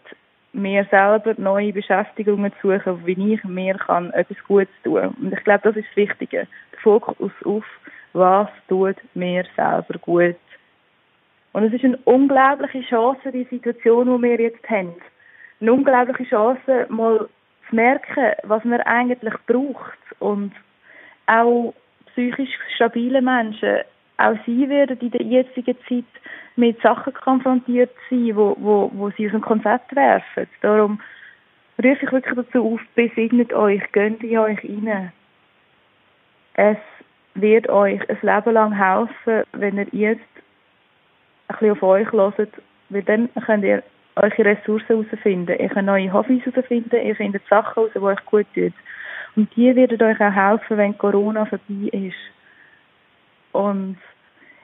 mir 0.53 0.85
selber 0.89 1.33
neue 1.37 1.73
Beschäftigungen 1.73 2.51
zu 2.61 2.71
suchen, 2.71 3.05
wie 3.05 3.33
ich 3.33 3.43
mir 3.43 3.75
kann 3.75 4.11
etwas 4.11 4.37
Gutes 4.47 4.73
tun. 4.83 5.13
Und 5.19 5.33
ich 5.33 5.43
glaube, 5.43 5.61
das 5.63 5.75
ist 5.75 5.87
das 5.89 5.97
Wichtige. 5.97 6.47
Der 6.71 6.79
Fokus 6.79 7.31
auf, 7.43 7.65
was 8.13 8.49
tut 8.67 8.97
mir 9.15 9.43
selber 9.55 9.97
gut. 9.99 10.35
Und 11.53 11.63
es 11.63 11.73
ist 11.73 11.83
eine 11.83 11.97
unglaubliche 12.05 12.81
Chance, 12.81 13.31
die 13.31 13.45
Situation, 13.45 14.05
die 14.05 14.23
wir 14.23 14.39
jetzt 14.39 14.67
haben 14.69 14.95
eine 15.63 15.73
unglaubliche 15.73 16.25
Chance, 16.25 16.85
mal 16.89 17.29
zu 17.69 17.75
merken, 17.75 18.33
was 18.43 18.63
man 18.65 18.81
eigentlich 18.81 19.33
braucht. 19.47 19.97
Und 20.19 20.51
auch 21.27 21.73
psychisch 22.11 22.49
stabile 22.75 23.21
Menschen, 23.21 23.79
auch 24.17 24.35
sie 24.45 24.69
werden 24.69 24.99
in 24.99 25.11
der 25.11 25.25
jetzigen 25.25 25.75
Zeit 25.87 26.05
mit 26.55 26.79
Sachen 26.81 27.13
konfrontiert 27.13 27.91
sein, 28.09 28.35
wo, 28.35 28.55
wo, 28.59 28.91
wo 28.93 29.09
sie 29.11 29.25
aus 29.25 29.31
dem 29.31 29.41
Konzept 29.41 29.95
werfen. 29.95 30.47
Darum 30.61 30.99
rufe 31.79 32.05
ich 32.05 32.11
wirklich 32.11 32.35
dazu 32.35 32.73
auf, 32.73 32.81
besinnet 32.95 33.53
euch, 33.53 33.81
gönnt 33.91 34.23
in 34.23 34.37
euch 34.37 34.63
rein. 34.63 35.11
Es 36.53 36.77
wird 37.35 37.67
euch 37.69 38.07
ein 38.09 38.17
Leben 38.21 38.53
lang 38.53 38.71
helfen, 38.77 39.43
wenn 39.53 39.77
ihr 39.77 39.87
jetzt 39.91 40.21
ein 41.47 41.57
bisschen 41.57 41.71
auf 41.71 41.83
euch 41.83 42.11
hört, 42.11 42.49
weil 42.89 43.03
dann 43.03 43.29
könnt 43.45 43.63
ihr 43.63 43.81
eure 44.15 44.45
Ressourcen 44.45 45.03
herausfinden. 45.03 45.59
Ihr 45.59 45.69
könnt 45.69 45.87
neue 45.87 46.13
Hobbys 46.13 46.45
herausfinden, 46.45 47.01
ihr 47.03 47.15
findet 47.15 47.47
Sachen 47.47 47.73
heraus, 47.73 47.91
die 47.95 47.99
euch 47.99 48.25
gut 48.25 48.45
tun. 48.53 48.73
Und 49.35 49.55
die 49.55 49.75
werden 49.75 50.01
euch 50.01 50.21
auch 50.21 50.33
helfen, 50.33 50.77
wenn 50.77 50.97
Corona 50.97 51.45
vorbei 51.45 51.89
ist. 51.91 52.15
Und 53.53 53.97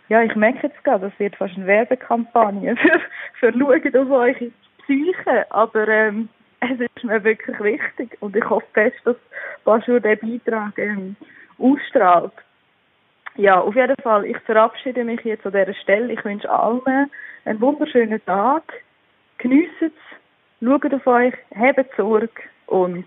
ja, 0.09 0.21
ich 0.23 0.35
merke 0.35 0.67
jetzt 0.67 0.83
gerade, 0.83 1.09
das 1.09 1.19
wird 1.19 1.35
fast 1.35 1.55
eine 1.55 1.67
Werbekampagne 1.67 2.75
für, 3.39 3.51
für 3.51 3.51
schauen 3.57 3.97
auf 3.97 4.11
eure 4.11 4.51
Psyche. 4.83 5.51
Aber 5.51 5.87
ähm, 5.87 6.29
es 6.59 6.79
ist 6.79 7.03
mir 7.03 7.23
wirklich 7.23 7.59
wichtig 7.59 8.17
und 8.19 8.35
ich 8.35 8.49
hoffe 8.49 8.67
fest, 8.73 8.97
dass 9.05 9.15
Bajur 9.63 9.99
diesen 9.99 10.41
Beitrag 10.41 10.77
ähm, 10.77 11.15
ausstrahlt. 11.57 12.33
Ja, 13.35 13.61
auf 13.61 13.75
jeden 13.75 13.95
Fall, 14.01 14.25
ich 14.25 14.37
verabschiede 14.39 15.03
mich 15.03 15.21
jetzt 15.21 15.45
an 15.45 15.53
dieser 15.53 15.73
Stelle. 15.75 16.11
Ich 16.11 16.25
wünsche 16.25 16.49
allen 16.49 17.09
einen 17.45 17.61
wunderschönen 17.61 18.23
Tag 18.25 18.63
geniessen 19.37 19.71
es, 19.81 20.67
schaut 20.67 20.93
auf 20.93 21.07
euch, 21.07 21.33
habt 21.55 21.95
Sorge 21.95 22.29
und 22.65 23.05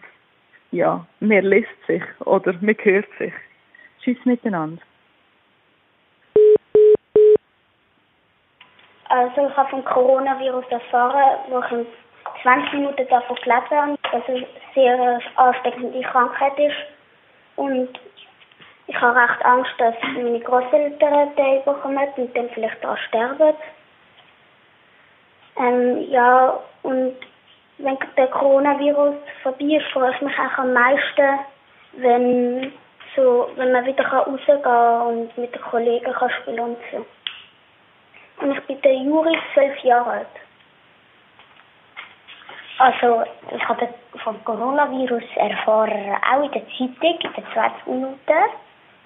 ja, 0.70 1.06
mir 1.20 1.42
liest 1.42 1.68
sich 1.86 2.02
oder 2.20 2.54
mir 2.60 2.76
hört 2.82 3.08
sich. 3.18 3.32
Tschüss 4.02 4.24
miteinander. 4.24 4.80
Also 9.12 9.46
ich 9.46 9.56
habe 9.58 9.68
vom 9.68 9.84
Coronavirus 9.84 10.64
erfahren, 10.70 11.38
wo 11.50 11.58
ich 11.58 11.70
in 11.70 11.86
20 12.42 12.72
Minuten 12.72 13.06
davon 13.08 13.36
gelebt 13.44 13.70
habe, 13.70 13.98
dass 14.10 14.22
es 14.22 14.28
eine 14.28 14.46
sehr 14.74 15.20
ansteckende 15.36 16.00
Krankheit 16.00 16.58
ist. 16.58 16.76
Und 17.56 17.90
ich 18.86 18.98
habe 18.98 19.20
recht 19.20 19.44
Angst, 19.44 19.70
dass 19.76 19.94
meine 20.14 20.40
Großeltern 20.40 21.36
den 21.36 21.62
bekommen 21.62 22.08
und 22.16 22.34
dann 22.34 22.48
vielleicht 22.54 22.82
daran 22.82 22.96
sterben. 23.08 23.54
Ähm, 25.58 26.10
ja, 26.10 26.58
und 26.82 27.14
wenn 27.76 27.98
der 28.16 28.28
Coronavirus 28.28 29.16
vorbei 29.42 29.76
ist, 29.76 29.92
freue 29.92 30.14
ich 30.14 30.22
mich 30.22 30.38
auch 30.38 30.56
am 30.56 30.72
meisten, 30.72 31.38
wenn, 31.98 32.72
so, 33.14 33.50
wenn 33.56 33.72
man 33.72 33.84
wieder 33.84 34.06
rausgehen 34.06 34.62
kann 34.62 35.02
und 35.02 35.36
mit 35.36 35.54
den 35.54 35.60
Kollegen 35.60 36.12
kann 36.14 36.30
spielen 36.30 36.60
und 36.60 36.78
so. 36.90 37.04
Und 38.42 38.52
ich 38.52 38.66
bin 38.66 38.80
der 38.82 38.94
Juri, 38.94 39.38
zwölf 39.54 39.78
Jahre 39.84 40.10
alt. 40.10 40.26
Also, 42.78 43.22
ich 43.54 43.68
habe 43.68 43.88
vom 44.24 44.42
Coronavirus 44.44 45.22
erfahren, 45.36 46.16
auch 46.32 46.42
in 46.42 46.50
der 46.50 46.66
Zeitung, 46.68 46.96
in 47.00 47.32
den 47.32 47.52
20 47.52 47.86
Minuten. 47.86 48.42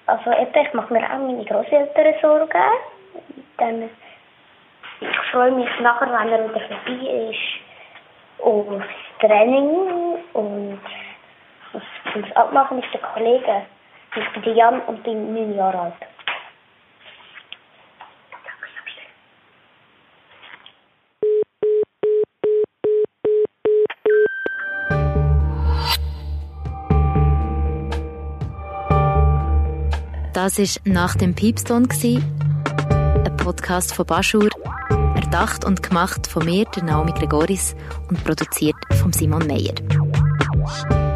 Also, 0.07 0.31
ich 0.31 0.73
mache 0.73 0.93
mir 0.93 1.03
auch 1.03 1.19
meine 1.19 1.45
Großeltern 1.45 2.13
Sorgen. 2.21 2.71
Dann 3.57 3.89
ich 4.99 5.31
freue 5.31 5.51
mich 5.51 5.69
nachher, 5.79 6.07
wenn 6.07 6.31
er 6.31 6.49
wieder 6.49 6.61
vorbei 6.61 7.29
ist, 7.29 8.43
aufs 8.43 8.85
Training 9.19 10.17
und 10.33 10.79
aufs 11.73 12.31
Abmachen 12.35 12.77
mit 12.77 12.93
den 12.93 13.01
Kollegen. 13.01 13.65
Ich 14.15 14.41
bin 14.41 14.55
Jan 14.55 14.81
und 14.81 15.03
bin 15.03 15.33
neun 15.33 15.55
Jahre 15.55 15.79
alt. 15.79 16.16
Das 30.47 30.57
war 30.59 30.65
nach 30.85 31.15
dem 31.15 31.35
Piepston, 31.35 31.89
ein 31.91 33.35
Podcast 33.35 33.93
von 33.93 34.05
Baschur 34.05 34.47
Erdacht 35.13 35.65
und 35.65 35.83
gemacht 35.83 36.25
von 36.25 36.45
mir, 36.45 36.63
der 36.73 36.83
Naomi 36.85 37.11
Gregoris, 37.11 37.75
und 38.07 38.23
produziert 38.23 38.77
von 38.93 39.11
Simon 39.11 39.45
Meyer. 39.45 39.73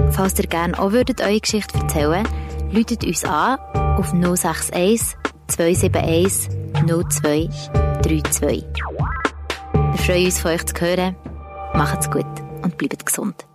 Falls 0.10 0.38
ihr 0.38 0.48
gerne 0.48 0.78
auch 0.78 0.92
würdet 0.92 1.22
eure 1.22 1.40
Geschichte 1.40 1.78
erzählen 1.78 2.28
läutet 2.74 3.06
uns 3.06 3.24
an 3.24 3.58
auf 3.96 4.12
061 4.12 5.16
271 5.48 6.50
0232. 6.86 8.66
Wir 9.72 9.98
freuen 9.98 10.26
uns, 10.26 10.40
von 10.42 10.52
euch 10.52 10.66
zu 10.66 10.82
hören. 10.82 11.16
Macht's 11.74 12.12
gut 12.12 12.26
und 12.64 12.78
bleibt 12.78 13.06
gesund. 13.06 13.46